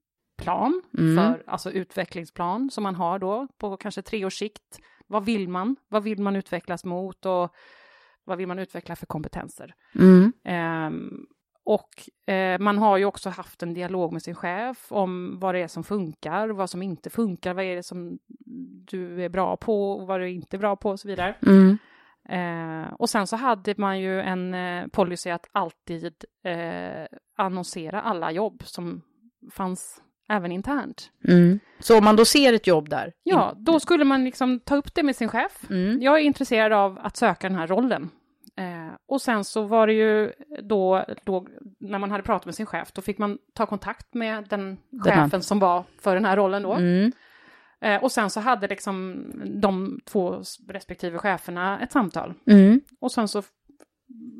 plan, 0.42 0.82
Mm. 0.98 1.16
för, 1.16 1.42
alltså 1.46 1.70
utvecklingsplan 1.70 2.70
som 2.70 2.82
man 2.82 2.94
har 2.94 3.18
då 3.18 3.48
på 3.58 3.76
kanske 3.76 4.02
tre 4.02 4.24
års 4.24 4.38
sikt. 4.38 4.78
Vad 5.06 5.24
vill 5.24 5.48
man? 5.48 5.76
Vad 5.88 6.02
vill 6.02 6.22
man 6.22 6.36
utvecklas 6.36 6.84
mot 6.84 7.26
och 7.26 7.54
vad 8.24 8.38
vill 8.38 8.48
man 8.48 8.58
utveckla 8.58 8.96
för 8.96 9.06
kompetenser? 9.06 9.74
Mm. 9.94 10.32
Ehm, 10.44 11.26
och 11.64 12.28
eh, 12.34 12.58
man 12.58 12.78
har 12.78 12.96
ju 12.96 13.04
också 13.04 13.30
haft 13.30 13.62
en 13.62 13.74
dialog 13.74 14.12
med 14.12 14.22
sin 14.22 14.34
chef 14.34 14.86
om 14.92 15.38
vad 15.40 15.54
det 15.54 15.60
är 15.60 15.68
som 15.68 15.84
funkar, 15.84 16.48
vad 16.48 16.70
som 16.70 16.82
inte 16.82 17.10
funkar, 17.10 17.54
vad 17.54 17.64
är 17.64 17.76
det 17.76 17.82
som 17.82 18.18
du 18.90 19.24
är 19.24 19.28
bra 19.28 19.56
på 19.56 19.92
och 19.92 20.06
vad 20.06 20.20
du 20.20 20.30
inte 20.30 20.56
är 20.56 20.58
bra 20.58 20.76
på 20.76 20.90
och 20.90 21.00
så 21.00 21.08
vidare. 21.08 21.34
Mm. 21.46 21.78
Eh, 22.28 22.92
och 22.92 23.10
sen 23.10 23.26
så 23.26 23.36
hade 23.36 23.74
man 23.76 24.00
ju 24.00 24.20
en 24.20 24.54
eh, 24.54 24.86
policy 24.86 25.30
att 25.30 25.46
alltid 25.52 26.14
eh, 26.44 27.06
annonsera 27.36 28.00
alla 28.00 28.32
jobb 28.32 28.62
som 28.64 29.02
fanns 29.52 30.02
även 30.28 30.52
internt. 30.52 31.10
Mm. 31.28 31.60
Så 31.78 31.98
om 31.98 32.04
man 32.04 32.16
då 32.16 32.24
ser 32.24 32.52
ett 32.52 32.66
jobb 32.66 32.88
där? 32.88 33.12
Ja, 33.22 33.54
då 33.56 33.80
skulle 33.80 34.04
man 34.04 34.24
liksom 34.24 34.60
ta 34.60 34.76
upp 34.76 34.94
det 34.94 35.02
med 35.02 35.16
sin 35.16 35.28
chef. 35.28 35.70
Mm. 35.70 36.02
Jag 36.02 36.14
är 36.14 36.22
intresserad 36.22 36.72
av 36.72 36.98
att 37.02 37.16
söka 37.16 37.48
den 37.48 37.58
här 37.58 37.66
rollen. 37.66 38.10
Eh, 38.56 38.94
och 39.08 39.22
sen 39.22 39.44
så 39.44 39.62
var 39.62 39.86
det 39.86 39.92
ju 39.92 40.32
då, 40.62 41.04
då, 41.24 41.46
när 41.80 41.98
man 41.98 42.10
hade 42.10 42.22
pratat 42.22 42.46
med 42.46 42.54
sin 42.54 42.66
chef, 42.66 42.92
då 42.92 43.02
fick 43.02 43.18
man 43.18 43.38
ta 43.54 43.66
kontakt 43.66 44.14
med 44.14 44.46
den 44.48 44.78
Den 44.90 45.12
här. 45.12 45.24
chefen 45.24 45.42
som 45.42 45.58
var 45.58 45.84
för 46.00 46.14
den 46.14 46.24
här 46.24 46.36
rollen 46.36 46.62
då. 46.62 46.72
Mm. 46.72 47.12
Eh, 47.80 48.02
och 48.02 48.12
sen 48.12 48.30
så 48.30 48.40
hade 48.40 48.68
liksom 48.68 49.24
de 49.60 50.00
två 50.04 50.42
respektive 50.68 51.18
cheferna 51.18 51.80
ett 51.80 51.92
samtal. 51.92 52.34
Mm. 52.46 52.80
Och 53.00 53.12
sen 53.12 53.28
så, 53.28 53.42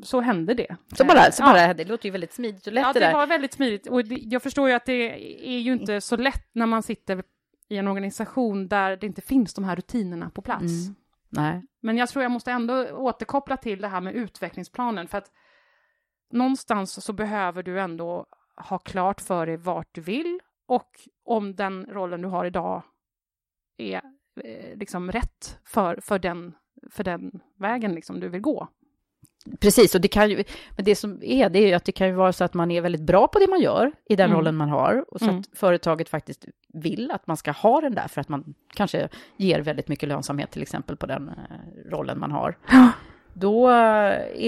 så 0.03 0.21
hände 0.21 0.55
det. 0.55 0.77
Så 0.97 1.05
bara, 1.05 1.19
Eh, 1.27 1.31
så 1.31 1.43
ja. 1.43 1.53
bara, 1.53 1.75
det 1.75 1.85
låter 1.85 2.05
ju 2.05 2.11
väldigt 2.11 2.33
smidigt 2.33 2.67
och 2.67 2.73
lätt 2.73 2.83
Ja, 2.87 2.93
det 2.93 3.01
det 3.01 3.13
var 3.13 3.27
väldigt 3.27 3.53
smidigt. 3.53 3.87
Och 3.87 4.05
det, 4.05 4.15
jag 4.15 4.43
förstår 4.43 4.69
ju 4.69 4.75
att 4.75 4.87
det 4.87 5.13
är 5.55 5.59
ju 5.59 5.73
inte 5.73 6.01
så 6.01 6.17
lätt 6.17 6.49
när 6.53 6.67
man 6.67 6.83
sitter 6.83 7.23
i 7.69 7.77
en 7.77 7.89
organisation 7.89 8.69
där 8.69 8.97
det 8.97 9.07
inte 9.07 9.23
finns 9.23 9.55
de 9.55 9.65
här 9.65 9.77
rutinerna 9.77 10.31
på 10.31 10.43
plats. 10.43 10.63
Mm. 10.63 10.95
Nej. 11.37 11.67
Men 11.81 11.97
jag 11.97 12.09
tror 12.09 12.23
jag 12.23 12.33
måste 12.33 12.53
ändå 12.53 12.91
återkoppla 12.91 13.57
till 13.57 13.81
det 13.81 13.89
här 13.89 14.01
med 14.01 14.15
utvecklingsplanen, 14.15 15.09
för 15.09 15.19
att 15.19 15.31
någonstans 16.31 17.05
så 17.05 17.13
behöver 17.13 17.63
du 17.63 17.81
ändå 17.81 18.27
ha 18.57 18.79
klart 18.79 19.21
för 19.21 19.47
dig 19.47 19.57
vart 19.57 19.89
du 19.93 20.01
vill 20.01 20.41
och 20.67 20.91
om 21.25 21.57
den 21.57 21.87
rollen 21.87 22.23
du 22.23 22.29
har 22.29 22.45
idag 22.45 22.83
är 23.77 24.03
eh, 24.45 24.77
liksom 24.77 25.13
rätt 25.13 25.59
för, 25.65 26.01
för, 26.03 26.19
den, 26.19 26.55
för 26.91 27.05
den 27.05 27.41
vägen 27.59 27.93
liksom 27.93 28.21
du 28.21 28.29
vill 28.29 28.41
gå. 28.41 28.69
Precis, 29.61 29.95
och 29.95 30.01
det 30.01 30.09
kan 30.09 30.31
ju, 30.31 30.45
men 30.77 30.85
det 30.85 30.95
som 30.97 31.19
är, 31.23 31.49
det 31.49 31.59
är 31.59 31.67
ju 31.67 31.73
att 31.75 31.85
det 31.85 31.93
kan 31.93 32.07
ju 32.07 32.13
vara 32.13 32.33
så 32.33 32.45
att 32.45 32.55
man 32.55 32.71
är 32.71 32.81
väldigt 32.81 33.01
bra 33.03 33.29
på 33.29 33.39
det 33.39 33.47
man 33.51 33.61
gör 33.61 33.93
i 34.09 34.17
den 34.17 34.25
Mm. 34.27 34.37
rollen 34.39 34.57
man 34.57 34.69
har, 34.69 35.05
och 35.09 35.19
så 35.19 35.25
Mm. 35.25 35.39
att 35.41 35.59
företaget 35.59 36.09
faktiskt 36.09 36.45
vill 36.75 37.11
att 37.11 37.27
man 37.27 37.37
ska 37.37 37.51
ha 37.51 37.81
den 37.81 37.95
där 37.95 38.09
för 38.09 38.21
att 38.21 38.29
man 38.29 38.55
kanske 38.75 39.09
ger 39.37 39.61
väldigt 39.61 39.89
mycket 39.89 40.09
lönsamhet 40.09 40.51
till 40.51 40.63
exempel 40.63 40.97
på 40.97 41.07
den 41.07 41.29
eh, 41.29 41.91
rollen 41.91 42.19
man 42.21 42.33
har. 42.33 42.57
Då 43.33 43.71
eh, 43.71 43.75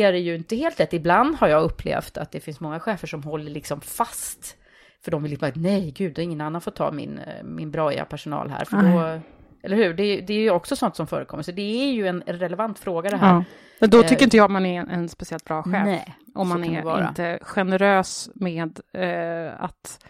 är 0.02 0.12
det 0.12 0.18
ju 0.18 0.34
inte 0.36 0.56
helt 0.56 0.78
lätt. 0.78 0.92
Ibland 0.92 1.36
har 1.36 1.48
jag 1.48 1.62
upplevt 1.62 2.16
att 2.18 2.32
det 2.32 2.40
finns 2.40 2.60
många 2.60 2.80
chefer 2.80 3.06
som 3.06 3.22
håller 3.22 3.50
liksom 3.50 3.80
fast. 3.80 4.56
För 5.04 5.10
de 5.10 5.22
vill 5.22 5.32
ju 5.32 5.38
bara, 5.38 5.52
nej 5.54 5.90
gud, 5.96 6.18
ingen 6.18 6.40
annan 6.40 6.60
får 6.60 6.70
ta 6.70 6.92
min, 6.92 7.18
eh, 7.18 7.44
min 7.44 7.70
braiga 7.70 8.04
personal 8.04 8.50
här. 8.50 8.64
För 8.64 8.76
då, 8.76 9.20
eller 9.66 9.76
hur? 9.76 9.94
Det, 9.94 10.02
är- 10.04 10.22
det 10.22 10.34
är 10.34 10.40
ju 10.40 10.50
också 10.50 10.76
sånt 10.76 10.96
som 10.96 11.06
förekommer. 11.06 11.42
Så 11.42 11.52
det 11.52 11.62
är 11.88 11.92
ju 11.92 12.06
en 12.06 12.22
relevant 12.26 12.78
fråga 12.78 13.10
det 13.10 13.16
här. 13.16 13.34
Ja. 13.34 13.44
Men 13.80 13.90
då 13.90 14.02
tycker 14.02 14.16
Eh, 14.22 14.24
inte 14.24 14.36
jag 14.36 14.50
man 14.50 14.66
är 14.66 14.80
en, 14.80 14.90
en 14.90 15.08
speciellt 15.08 15.44
bra 15.44 15.62
chef. 15.62 15.72
Nej, 15.84 16.16
om 16.34 16.48
man 16.48 16.64
är 16.64 16.82
inte 17.08 17.38
generös 17.42 18.30
med 18.34 18.80
eh, 18.92 19.60
att 19.62 20.06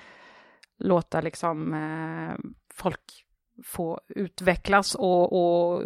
låta 0.79 1.21
liksom 1.21 1.75
eh, 1.75 2.45
folk 2.75 3.01
få 3.65 4.01
utvecklas 4.09 4.95
och, 4.95 5.33
och 5.33 5.83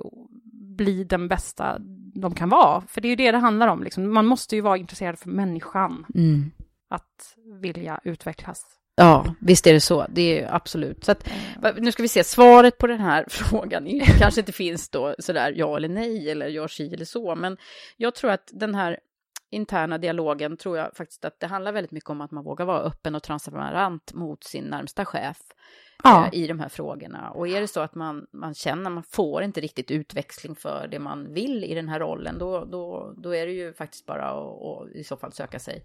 bli 0.52 1.04
den 1.04 1.28
bästa 1.28 1.76
de 2.14 2.34
kan 2.34 2.48
vara. 2.48 2.80
För 2.80 3.00
det 3.00 3.08
är 3.08 3.10
ju 3.10 3.16
det 3.16 3.32
det 3.32 3.38
handlar 3.38 3.68
om. 3.68 3.82
Liksom. 3.82 4.14
Man 4.14 4.26
måste 4.26 4.56
ju 4.56 4.60
vara 4.62 4.76
intresserad 4.76 5.18
för 5.18 5.28
människan 5.28 6.06
Mm. 6.14 6.50
att 6.88 7.36
vilja 7.62 8.00
utvecklas. 8.04 8.64
Ja, 9.00 9.34
visst 9.40 9.66
är 9.66 9.72
det 9.72 9.80
så. 9.80 10.06
Det 10.08 10.40
är 10.40 10.54
absolut. 10.54 11.04
Så 11.04 11.12
att, 11.12 11.28
va- 11.62 11.74
nu 11.78 11.92
ska 11.92 12.02
vi 12.02 12.08
se, 12.08 12.24
svaret 12.24 12.78
på 12.78 12.86
den 12.86 13.00
här 13.00 13.24
frågan 13.28 13.86
är, 13.86 14.18
kanske 14.18 14.40
inte 14.40 14.52
finns 14.52 14.88
då 14.88 15.14
sådär 15.18 15.52
ja 15.56 15.76
eller 15.76 15.88
nej 15.88 16.30
eller 16.30 16.46
gör 16.46 16.68
si 16.68 16.94
eller 16.94 17.04
så. 17.04 17.34
Men 17.34 17.56
jag 17.96 18.14
tror 18.14 18.30
att 18.30 18.50
den 18.52 18.74
här 18.74 18.98
interna 19.50 19.98
dialogen 19.98 20.56
tror 20.56 20.78
jag 20.78 20.96
faktiskt 20.96 21.24
att 21.24 21.40
det 21.40 21.46
handlar 21.46 21.72
väldigt 21.72 21.90
mycket 21.90 22.10
om 22.10 22.20
att 22.20 22.30
man 22.30 22.44
vågar 22.44 22.66
vara 22.66 22.80
öppen 22.80 23.14
och 23.14 23.22
transparent 23.22 24.12
mot 24.14 24.44
sin 24.44 24.64
närmsta 24.64 25.04
chef 25.04 25.38
Ja. 26.04 26.26
eh, 26.32 26.38
i 26.40 26.46
de 26.46 26.60
här 26.60 26.68
frågorna. 26.68 27.30
Och 27.30 27.48
är 27.48 27.60
det 27.60 27.68
så 27.68 27.80
att 27.80 27.94
man, 27.94 28.26
man 28.32 28.54
känner 28.54 28.86
att 28.86 28.92
man 28.92 29.02
får 29.02 29.42
inte 29.42 29.60
riktigt 29.60 29.90
utväxling 29.90 30.54
för 30.54 30.88
det 30.90 30.98
man 30.98 31.32
vill 31.34 31.64
i 31.64 31.74
den 31.74 31.88
här 31.88 32.00
rollen, 32.00 32.38
då, 32.38 32.64
då, 32.64 33.14
då 33.16 33.34
är 33.34 33.46
det 33.46 33.52
ju 33.52 33.72
faktiskt 33.72 34.06
bara 34.06 34.30
att 34.30 34.90
i 34.94 35.04
så 35.04 35.16
fall 35.16 35.32
söka 35.32 35.58
sig 35.58 35.84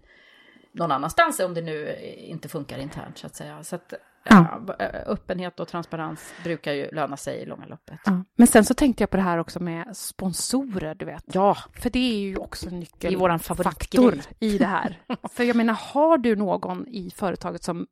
någon 0.76 0.92
annanstans 0.92 1.40
om 1.40 1.54
det 1.54 1.62
nu 1.62 1.96
inte 2.18 2.48
funkar 2.48 2.78
internt 2.78 3.18
så 3.18 3.26
att 3.26 3.34
säga. 3.36 3.64
Så 3.64 3.76
att 3.76 3.92
Ja. 4.28 4.60
ja, 4.78 4.84
öppenhet 4.84 5.60
och 5.60 5.68
transparens 5.68 6.32
brukar 6.44 6.72
ju 6.72 6.90
löna 6.90 7.16
sig 7.16 7.38
i 7.42 7.46
långa 7.46 7.66
loppet. 7.66 8.00
Ja. 8.04 8.24
Men 8.36 8.46
sen 8.46 8.64
så 8.64 8.74
tänkte 8.74 9.02
jag 9.02 9.10
på 9.10 9.16
det 9.16 9.22
här 9.22 9.38
också 9.38 9.60
med 9.62 9.96
sponsorer, 9.96 10.94
du 10.94 11.04
vet. 11.04 11.24
Ja, 11.34 11.56
För 11.72 11.90
det 11.90 11.98
är 11.98 12.18
ju 12.18 12.36
också 12.36 12.68
en 12.68 12.80
nyckel. 12.80 13.10
Det 13.12 13.16
är 13.16 13.18
våran 13.18 13.38
favoritgrej. 13.38 14.20
i 14.40 14.58
det 14.58 14.66
här. 14.66 15.02
För 15.32 15.44
jag 15.44 15.56
menar, 15.56 15.74
har 15.74 16.18
du 16.18 16.36
någon 16.36 16.88
i 16.88 17.10
företaget 17.10 17.62
som 17.62 17.86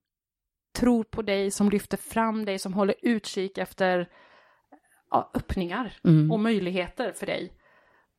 tror 0.79 1.05
på 1.05 1.23
dig, 1.23 1.51
som 1.51 1.71
lyfter 1.71 1.97
fram 1.97 2.45
dig, 2.45 2.59
som 2.59 2.75
håller 2.75 2.95
utkik 3.03 3.59
efter 3.59 4.09
ja, 5.11 5.31
öppningar 5.35 5.93
Mm. 6.05 6.33
och 6.33 6.41
möjligheter 6.41 7.13
för 7.13 7.27
dig, 7.27 7.53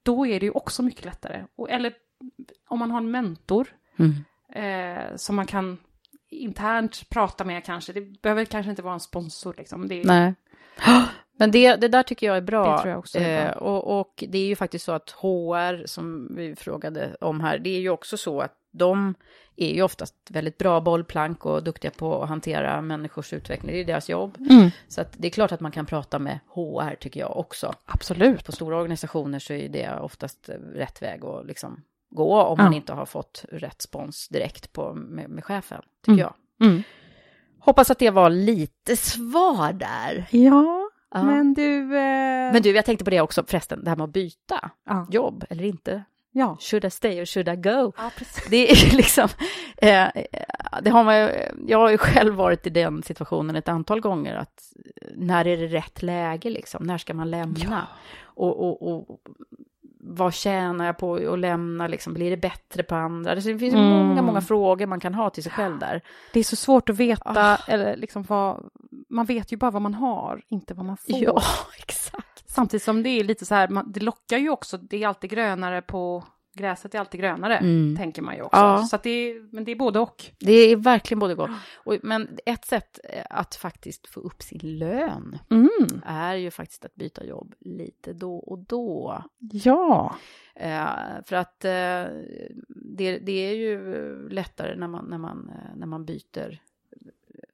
då 0.04 0.26
är 0.28 0.40
det 0.40 0.46
ju 0.46 0.52
också 0.52 0.84
mycket 0.84 1.06
lättare. 1.06 1.46
Och, 1.58 1.70
eller 1.70 1.94
om 2.68 2.80
man 2.80 2.92
har 2.92 2.98
en 2.98 3.12
mentor 3.12 3.68
Mm. 4.00 4.14
Eh, 4.54 5.16
som 5.16 5.36
man 5.36 5.46
kan 5.46 5.78
internt 6.30 7.10
prata 7.10 7.44
med 7.44 7.66
kanske, 7.66 7.94
det 7.94 8.22
behöver 8.22 8.46
kanske 8.46 8.70
inte 8.70 8.82
vara 8.82 8.94
en 8.94 9.00
sponsor 9.00 9.56
liksom. 9.58 9.88
Det 9.88 10.02
är, 10.02 10.06
nej. 10.06 10.34
Men 11.38 11.52
det, 11.52 11.76
det 11.76 11.88
där 11.88 12.04
tycker 12.04 12.28
jag 12.28 12.38
är 12.38 12.42
bra. 12.42 12.76
Det 12.76 12.82
tror 12.82 12.90
jag 12.90 13.00
också 13.00 13.20
är 13.20 13.46
bra. 13.46 13.52
Eh, 13.52 13.58
och, 13.58 14.00
och 14.00 14.24
det 14.28 14.38
är 14.38 14.46
ju 14.46 14.56
faktiskt 14.56 14.86
så 14.86 14.92
att 14.92 15.10
HR, 15.10 15.88
som 15.88 16.36
vi 16.36 16.56
frågade 16.56 17.16
om 17.22 17.42
här, 17.42 17.60
det 17.60 17.70
är 17.70 17.80
ju 17.80 17.90
också 17.90 18.18
så 18.18 18.42
att 18.42 18.54
de 18.72 19.16
är 19.56 19.74
ju 19.74 19.82
oftast 19.82 20.16
väldigt 20.30 20.58
bra 20.58 20.82
bollplank 20.82 21.46
och 21.46 21.64
duktiga 21.64 21.92
på 21.92 22.24
att 22.24 22.30
hantera 22.30 22.82
människors 22.82 23.34
utveckling. 23.34 23.72
Det 23.72 23.82
är 23.82 23.86
deras 23.86 24.10
jobb. 24.10 24.38
Mm. 24.50 24.70
Så 24.88 25.02
att 25.02 25.14
det 25.18 25.28
är 25.28 25.32
klart 25.32 25.52
att 25.52 25.60
man 25.60 25.72
kan 25.72 25.86
prata 25.86 26.20
med 26.20 26.40
HR, 26.48 26.96
tycker 26.96 27.20
jag 27.20 27.38
också. 27.38 27.74
Absolut. 27.86 28.46
På 28.46 28.52
stora 28.52 28.78
organisationer 28.78 29.40
så 29.40 29.54
är 29.54 29.70
det 29.70 30.00
oftast 30.00 30.50
rätt 30.74 31.02
väg 31.02 31.26
att 31.26 31.46
liksom 31.46 31.84
gå 32.16 32.42
om 32.42 32.58
man 32.58 32.74
inte 32.74 32.94
har 32.94 33.06
fått 33.06 33.46
rätt 33.52 33.82
spons 33.82 34.28
direkt 34.30 34.74
på, 34.74 34.94
med, 34.94 35.30
med 35.30 35.46
chefen, 35.46 35.82
tycker 36.06 36.12
Mm. 36.14 36.20
jag. 36.60 36.68
Mm. 36.70 36.84
Hoppas 37.60 37.92
att 37.92 38.00
det 38.00 38.10
var 38.10 38.30
lite 38.30 38.96
svar 38.98 39.74
där. 39.74 40.26
Ja, 40.32 40.82
Ja. 41.14 41.24
men 41.24 41.54
du... 41.54 41.82
Eh... 41.84 42.54
Men 42.54 42.62
du, 42.62 42.72
jag 42.72 42.86
tänkte 42.86 43.06
på 43.06 43.10
det 43.12 43.22
också 43.22 43.44
förresten, 43.48 43.84
det 43.84 43.90
här 43.90 43.98
med 43.98 44.04
att 44.04 44.10
byta 44.14 44.72
Ja. 44.86 45.08
jobb 45.12 45.46
eller 45.50 45.64
inte. 45.64 46.04
Ja. 46.32 46.58
Should 46.60 46.86
I 46.86 46.90
stay 46.90 47.22
or 47.22 47.26
should 47.26 47.50
I 47.50 47.56
go? 47.56 47.92
ja. 47.98 48.12
Det 48.50 48.72
är 48.72 48.92
liksom, 48.96 49.30
eh, 49.78 50.08
det 50.82 50.90
har 50.90 51.04
man 51.04 51.18
ju, 51.20 51.30
jag 51.68 51.78
har 51.78 51.90
ju 51.90 51.98
själv 51.98 52.34
varit 52.36 52.68
i 52.68 52.70
den 52.70 53.04
situationen 53.04 53.56
ett 53.56 53.70
antal 53.70 54.00
gånger, 54.02 54.36
att 54.36 54.64
när 55.16 55.48
är 55.48 55.58
det 55.58 55.68
rätt 55.68 56.02
läge 56.04 56.50
liksom, 56.50 56.84
när 56.84 56.98
ska 56.98 57.14
man 57.14 57.32
lämna? 57.32 57.88
Och, 58.24 58.60
och, 58.60 58.96
och 59.10 59.20
vad 60.16 60.34
tjänar 60.34 60.86
jag 60.86 60.98
på 60.98 61.16
att 61.16 61.40
lämna 61.40 61.88
liksom, 61.88 62.14
blir 62.14 62.30
det 62.30 62.38
bättre 62.38 62.84
på 62.84 62.96
andra? 62.96 63.36
Det 63.36 63.42
finns 63.42 63.62
Mm. 63.74 63.86
många, 63.90 64.22
många 64.22 64.42
frågor 64.42 64.86
man 64.86 65.00
kan 65.00 65.14
ha 65.14 65.30
till 65.30 65.44
sig 65.44 65.52
själv 65.52 65.80
där. 65.80 66.02
Det 66.34 66.40
är 66.40 66.44
så 66.44 66.56
svårt 66.56 66.90
att 66.90 66.96
veta, 66.98 67.32
Ah. 67.54 67.58
eller 67.68 67.96
liksom 67.98 68.24
vad... 68.24 68.70
Man 69.10 69.26
vet 69.26 69.52
ju 69.52 69.58
bara 69.58 69.72
vad 69.72 69.82
man 69.82 69.94
har, 69.94 70.42
inte 70.48 70.74
vad 70.74 70.86
man 70.86 70.98
får. 70.98 71.24
Ja, 71.24 71.42
exakt. 71.78 72.44
Samtidigt 72.50 72.84
som 72.84 73.04
det 73.04 73.10
är 73.10 73.24
lite 73.24 73.46
så 73.46 73.56
här, 73.56 73.68
man, 73.68 73.92
det 73.92 74.00
lockar 74.00 74.38
ju 74.38 74.50
också, 74.50 74.78
det 74.78 75.04
är 75.04 75.08
alltid 75.08 75.30
grönare 75.30 75.82
på... 75.82 76.24
Gräset 76.58 76.96
är 76.96 77.00
alltid 77.00 77.20
grönare, 77.22 77.58
Mm. 77.58 77.96
tänker 77.98 78.22
man 78.22 78.36
ju 78.36 78.42
också. 78.42 78.60
Ja. 78.60 78.84
Så 78.84 78.98
det 79.04 79.10
är, 79.10 79.54
men 79.56 79.64
det 79.66 79.72
är 79.72 79.76
både 79.76 80.00
och. 80.00 80.26
Det 80.40 80.52
är 80.52 80.76
verkligen 80.76 81.20
både 81.20 81.36
gott. 81.36 81.50
Och, 81.84 81.98
men 82.04 82.38
ett 82.46 82.66
sätt 82.66 83.00
eh, 83.04 83.24
att 83.30 83.56
faktiskt 83.56 84.08
få 84.08 84.20
upp 84.20 84.42
sin 84.44 84.78
lön 84.78 85.40
Mm. 85.52 85.70
är 86.06 86.36
ju 86.36 86.52
faktiskt 86.52 86.86
att 86.86 86.96
byta 86.96 87.24
jobb 87.26 87.56
lite 87.60 88.14
då 88.14 88.36
och 88.36 88.60
då. 88.60 89.24
Ja. 89.40 90.16
Eh, 90.56 90.88
för 91.26 91.36
att 91.36 91.66
eh, 91.66 92.04
det, 92.98 93.18
det 93.20 93.32
är 93.32 93.54
ju 93.56 94.30
lättare 94.30 94.76
när 94.76 94.88
man, 94.88 95.06
när, 95.06 95.18
man, 95.18 95.50
eh, 95.50 95.76
när 95.78 95.88
man 95.88 96.06
byter 96.06 96.60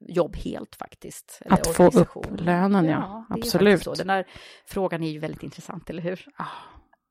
jobb 0.00 0.36
helt 0.36 0.76
faktiskt. 0.76 1.42
Att 1.46 1.66
få 1.66 1.86
upp 1.86 2.40
lönen, 2.40 2.84
ja. 2.84 3.26
är 3.30 3.34
Absolut. 3.38 3.84
Den 3.96 4.06
där 4.06 4.26
frågan 4.66 5.02
är 5.02 5.10
ju 5.10 5.18
väldigt 5.18 5.42
intressant, 5.42 5.90
eller 5.90 6.02
hur? 6.02 6.26
Ah, 6.36 6.46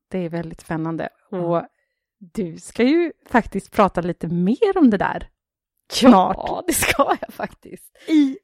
det 0.08 0.20
är 0.26 0.30
väldigt 0.30 0.62
spännande. 0.62 1.10
Och 1.30 1.64
du 2.34 2.58
ska 2.58 2.84
ju 2.84 3.14
faktiskt 3.30 3.72
prata 3.72 4.02
lite 4.02 4.28
mer 4.28 4.78
om 4.78 4.90
det 4.90 4.98
där. 4.98 5.30
Snart. 5.92 6.36
Ja, 6.38 6.64
det 6.68 6.74
ska 6.74 7.18
jag 7.22 7.34
faktiskt. 7.34 7.98
I, 8.08 8.38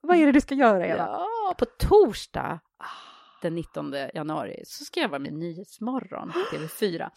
vad 0.00 0.16
är 0.16 0.26
det 0.26 0.32
du 0.32 0.40
ska 0.40 0.54
göra, 0.54 0.86
Eva? 0.86 1.06
Ja, 1.08 1.54
på 1.58 1.64
torsdag 1.64 2.60
den 3.42 3.54
19 3.54 3.94
januari 4.14 4.62
så 4.66 4.84
ska 4.84 5.00
jag 5.00 5.08
vara 5.08 5.18
med 5.18 5.32
Nyhetsmorgon 5.32 6.32
på 6.32 6.38
TV4 6.56 7.10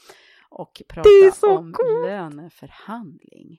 och 0.49 0.81
prata 0.89 1.09
om 1.47 1.73
coolt. 1.73 2.05
löneförhandling. 2.07 3.57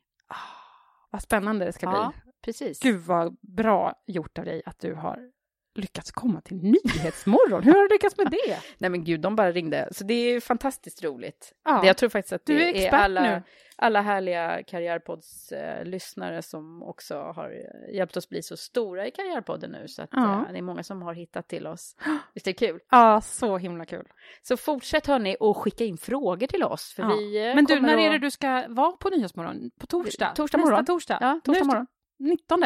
Vad 1.11 1.23
spännande 1.23 1.65
det 1.65 1.73
ska 1.73 1.87
Ja, 1.87 2.13
bli. 2.23 2.33
precis. 2.45 2.81
Gud 2.81 3.01
vad 3.01 3.37
bra 3.41 3.95
gjort 4.07 4.39
av 4.39 4.45
dig 4.45 4.63
att 4.67 4.79
du 4.81 4.95
har 4.95 5.32
lyckats 5.75 6.11
komma 6.11 6.41
till 6.41 6.57
Nyhetsmorgon. 6.57 7.63
Hur 7.63 7.73
har 7.73 7.83
du 7.89 7.95
lyckats 7.95 8.17
med 8.17 8.31
det? 8.31 8.59
Nej 8.79 8.91
men 8.91 9.05
gud, 9.05 9.21
de 9.21 9.37
bara 9.37 9.53
ringde. 9.53 9.89
Så 9.93 10.05
det 10.05 10.15
är 10.15 10.41
fantastiskt 10.41 11.05
roligt. 11.05 11.53
Ja. 11.65 11.81
Det, 11.81 11.87
jag 11.87 11.97
tror 11.97 12.09
faktiskt 12.09 12.33
att 12.33 12.47
Du 12.47 12.59
det 12.59 12.87
är 12.87 12.93
är, 12.95 12.97
alla, 12.99 13.23
nu. 13.23 13.43
alla 13.77 14.01
härliga 14.01 14.63
Karriärpods-lyssnare 14.63 16.43
som 16.43 16.83
också 16.83 17.15
har 17.19 17.51
eh, 17.51 17.95
hjälpt 17.95 18.17
oss 18.17 18.29
bli 18.29 18.43
så 18.43 18.57
stora 18.57 19.07
i 19.07 19.11
Karriärpodden 19.11 19.71
nu. 19.71 19.89
Så 19.89 20.03
att, 20.03 20.09
Ja. 20.13 20.47
eh, 20.47 20.53
det 20.53 20.59
är 20.59 20.63
många 20.63 20.83
som 20.83 21.03
har 21.03 21.15
hittat 21.15 21.49
till 21.49 21.67
oss. 21.67 21.97
Visst 22.35 22.47
är 22.47 22.51
det 22.53 22.67
kul? 22.67 22.81
Ja, 22.91 23.21
så 23.21 23.59
himla 23.59 23.87
kul. 23.87 24.07
Så 24.43 24.57
fortsätt 24.57 25.07
hörni 25.07 25.37
och 25.41 25.57
skicka 25.57 25.85
in 25.85 25.99
frågor 25.99 26.47
till 26.47 26.63
oss. 26.65 26.93
För 26.93 27.03
Ja. 27.03 27.09
vi 27.09 27.49
eh, 27.49 27.55
Men 27.55 27.65
du, 27.65 27.81
när 27.81 27.97
är 27.99 28.07
att- 28.07 28.13
det 28.13 28.19
du 28.19 28.31
ska 28.31 28.65
vara 28.69 28.93
på 28.93 29.09
Nyhetsmorgon? 29.09 29.71
På 29.81 29.87
torsdag? 29.87 30.33
Torsdag 30.37 30.59
Nästa 30.59 30.71
morgon. 30.71 30.85
torsdag? 30.85 31.19
Ja, 31.21 31.41
torsdag 31.45 31.65
Nu- 31.65 31.69
morgon. 31.69 31.87
19. 32.19 32.65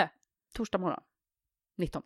Torsdag 0.55 0.79
morgon. 0.79 1.01
19. 1.79 2.03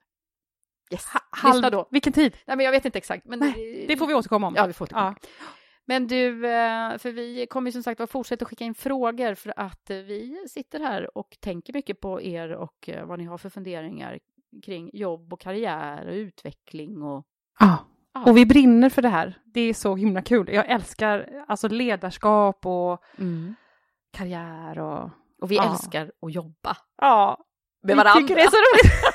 Yes. 0.91 1.07
Halv, 1.31 1.55
Lyssna 1.55 1.71
då. 1.71 1.89
Vilken 1.91 2.13
tid? 2.13 2.37
Nej, 2.47 2.57
men 2.57 2.65
jag 2.65 2.73
vet 2.73 2.85
inte 2.85 2.99
exakt. 2.99 3.25
Men 3.27 3.39
Nej, 3.39 3.85
Det 3.89 3.97
får 3.97 4.07
vi 4.07 4.15
återkomma 4.15 4.47
om. 4.47 4.55
Ja, 4.57 4.67
vi 4.67 4.73
får 4.73 4.85
återkomma. 4.85 5.15
Ja. 5.21 5.29
Men 5.85 6.07
du, 6.07 6.29
eh, 6.47 6.99
för 6.99 7.11
vi 7.13 7.47
kommer 7.51 7.71
som 7.71 7.83
sagt 7.83 8.01
att 8.01 8.11
fortsätta 8.11 8.45
skicka 8.45 8.65
in 8.65 8.75
frågor 8.75 9.35
för 9.35 9.53
att 9.57 9.91
eh, 9.91 9.97
vi 9.97 10.47
sitter 10.51 10.81
här 10.81 11.19
och 11.19 11.37
tänker 11.41 11.73
mycket 11.73 12.01
på 12.01 12.23
er 12.23 12.51
och 12.53 12.89
eh, 12.89 13.07
vad 13.07 13.19
ni 13.19 13.25
har 13.25 13.39
för 13.39 13.51
funderingar 13.51 14.19
kring 14.65 14.91
jobb 14.93 15.33
och 15.33 15.41
karriär 15.41 16.07
och 16.07 16.13
utveckling 16.15 17.03
och 17.03 17.27
Ja. 17.61 17.77
Och 18.27 18.37
vi 18.37 18.47
brinner 18.47 18.89
för 18.89 19.03
det 19.03 19.09
här. 19.09 19.39
Det 19.45 19.61
är 19.61 19.75
så 19.75 19.97
himla 19.97 20.23
kul. 20.23 20.49
Jag 20.53 20.71
älskar 20.71 21.45
alltså 21.49 21.69
ledarskap 21.69 22.67
och 22.67 23.03
karriär 24.13 24.79
och... 24.79 25.11
och 25.43 25.51
vi 25.51 25.57
Ja. 25.57 25.71
älskar 25.71 26.13
att 26.23 26.35
jobba 26.35 26.77
Ja, 26.97 27.39
med 27.83 27.95
vi 27.95 27.99
varandra. 27.99 28.21
tycker 28.21 28.35
det 28.35 28.43
är 28.43 28.51
så 28.51 28.57
roligt. 28.57 29.10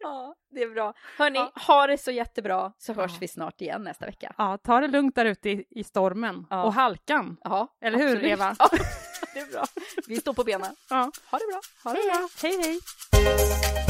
ja, 0.02 0.34
det 0.50 0.62
är 0.62 0.68
bra. 0.70 0.94
Hörni, 1.18 1.38
Ja. 1.38 1.52
ha 1.66 1.86
det 1.86 1.98
så 1.98 2.10
jättebra 2.10 2.72
så 2.78 2.92
hörs 2.92 3.10
Ja. 3.12 3.16
vi 3.20 3.28
snart 3.28 3.60
igen 3.60 3.84
nästa 3.84 4.06
vecka. 4.06 4.34
Ja, 4.38 4.58
ta 4.58 4.80
det 4.80 4.88
lugnt 4.88 5.14
där 5.14 5.24
ute 5.24 5.50
i, 5.50 5.64
i 5.70 5.84
stormen 5.84 6.46
Ja. 6.50 6.62
och 6.64 6.74
halkan. 6.74 7.36
Ja, 7.44 7.68
Eller 7.80 7.98
hur, 7.98 8.06
absolut. 8.16 8.32
Eva? 8.32 8.56
Ja, 8.58 8.68
det 9.34 9.40
är 9.40 9.52
bra. 9.52 9.64
Vi 10.08 10.16
står 10.16 10.32
på 10.34 10.44
benen. 10.44 10.74
Ja. 10.90 11.10
Ha 11.30 11.38
det 11.38 11.44
bra. 11.52 11.60
Ha 11.84 11.92
det 11.92 12.02
bra. 12.06 12.28
Hej, 12.42 12.56
hej. 12.62 13.89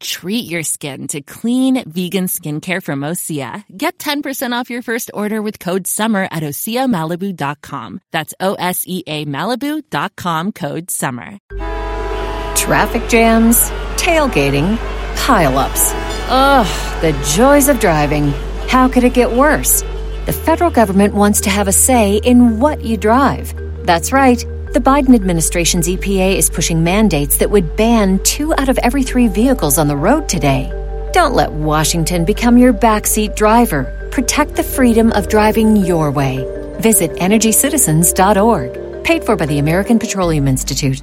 Treat 0.00 0.44
your 0.46 0.62
skin 0.62 1.06
to 1.08 1.20
clean, 1.22 1.82
vegan 1.88 2.26
skincare 2.26 2.82
from 2.82 3.00
Osea. 3.00 3.64
Get 3.74 3.98
10% 3.98 4.52
off 4.52 4.70
your 4.70 4.82
first 4.82 5.10
order 5.14 5.40
with 5.40 5.58
code 5.58 5.86
SUMMER 5.86 6.28
at 6.30 6.42
OseaMalibu.com. 6.42 8.00
That's 8.10 8.34
O 8.40 8.54
S 8.54 8.84
E 8.86 9.02
A 9.06 9.24
Malibu.com 9.24 10.52
code 10.52 10.90
SUMMER. 10.90 11.38
Traffic 12.56 13.08
jams, 13.08 13.70
tailgating, 13.96 14.76
pileups. 15.16 15.92
Ugh, 16.28 17.00
the 17.02 17.12
joys 17.36 17.68
of 17.68 17.80
driving. 17.80 18.32
How 18.68 18.88
could 18.88 19.04
it 19.04 19.14
get 19.14 19.32
worse? 19.32 19.82
The 20.26 20.32
federal 20.32 20.70
government 20.70 21.14
wants 21.14 21.42
to 21.42 21.50
have 21.50 21.68
a 21.68 21.72
say 21.72 22.16
in 22.16 22.60
what 22.60 22.82
you 22.82 22.96
drive. 22.96 23.54
That's 23.84 24.12
right. 24.12 24.42
The 24.74 24.80
Biden 24.80 25.14
administration's 25.14 25.86
EPA 25.86 26.36
is 26.36 26.50
pushing 26.50 26.82
mandates 26.82 27.36
that 27.36 27.48
would 27.48 27.76
ban 27.76 28.18
two 28.24 28.52
out 28.54 28.68
of 28.68 28.76
every 28.78 29.04
three 29.04 29.28
vehicles 29.28 29.78
on 29.78 29.86
the 29.86 29.96
road 29.96 30.28
today. 30.28 30.68
Don't 31.12 31.34
let 31.34 31.52
Washington 31.52 32.24
become 32.24 32.58
your 32.58 32.72
backseat 32.72 33.36
driver. 33.36 34.08
Protect 34.10 34.56
the 34.56 34.64
freedom 34.64 35.12
of 35.12 35.28
driving 35.28 35.76
your 35.76 36.10
way. 36.10 36.44
Visit 36.80 37.12
EnergyCitizens.org. 37.12 39.04
Paid 39.04 39.22
for 39.22 39.36
by 39.36 39.46
the 39.46 39.60
American 39.60 40.00
Petroleum 40.00 40.48
Institute. 40.48 41.00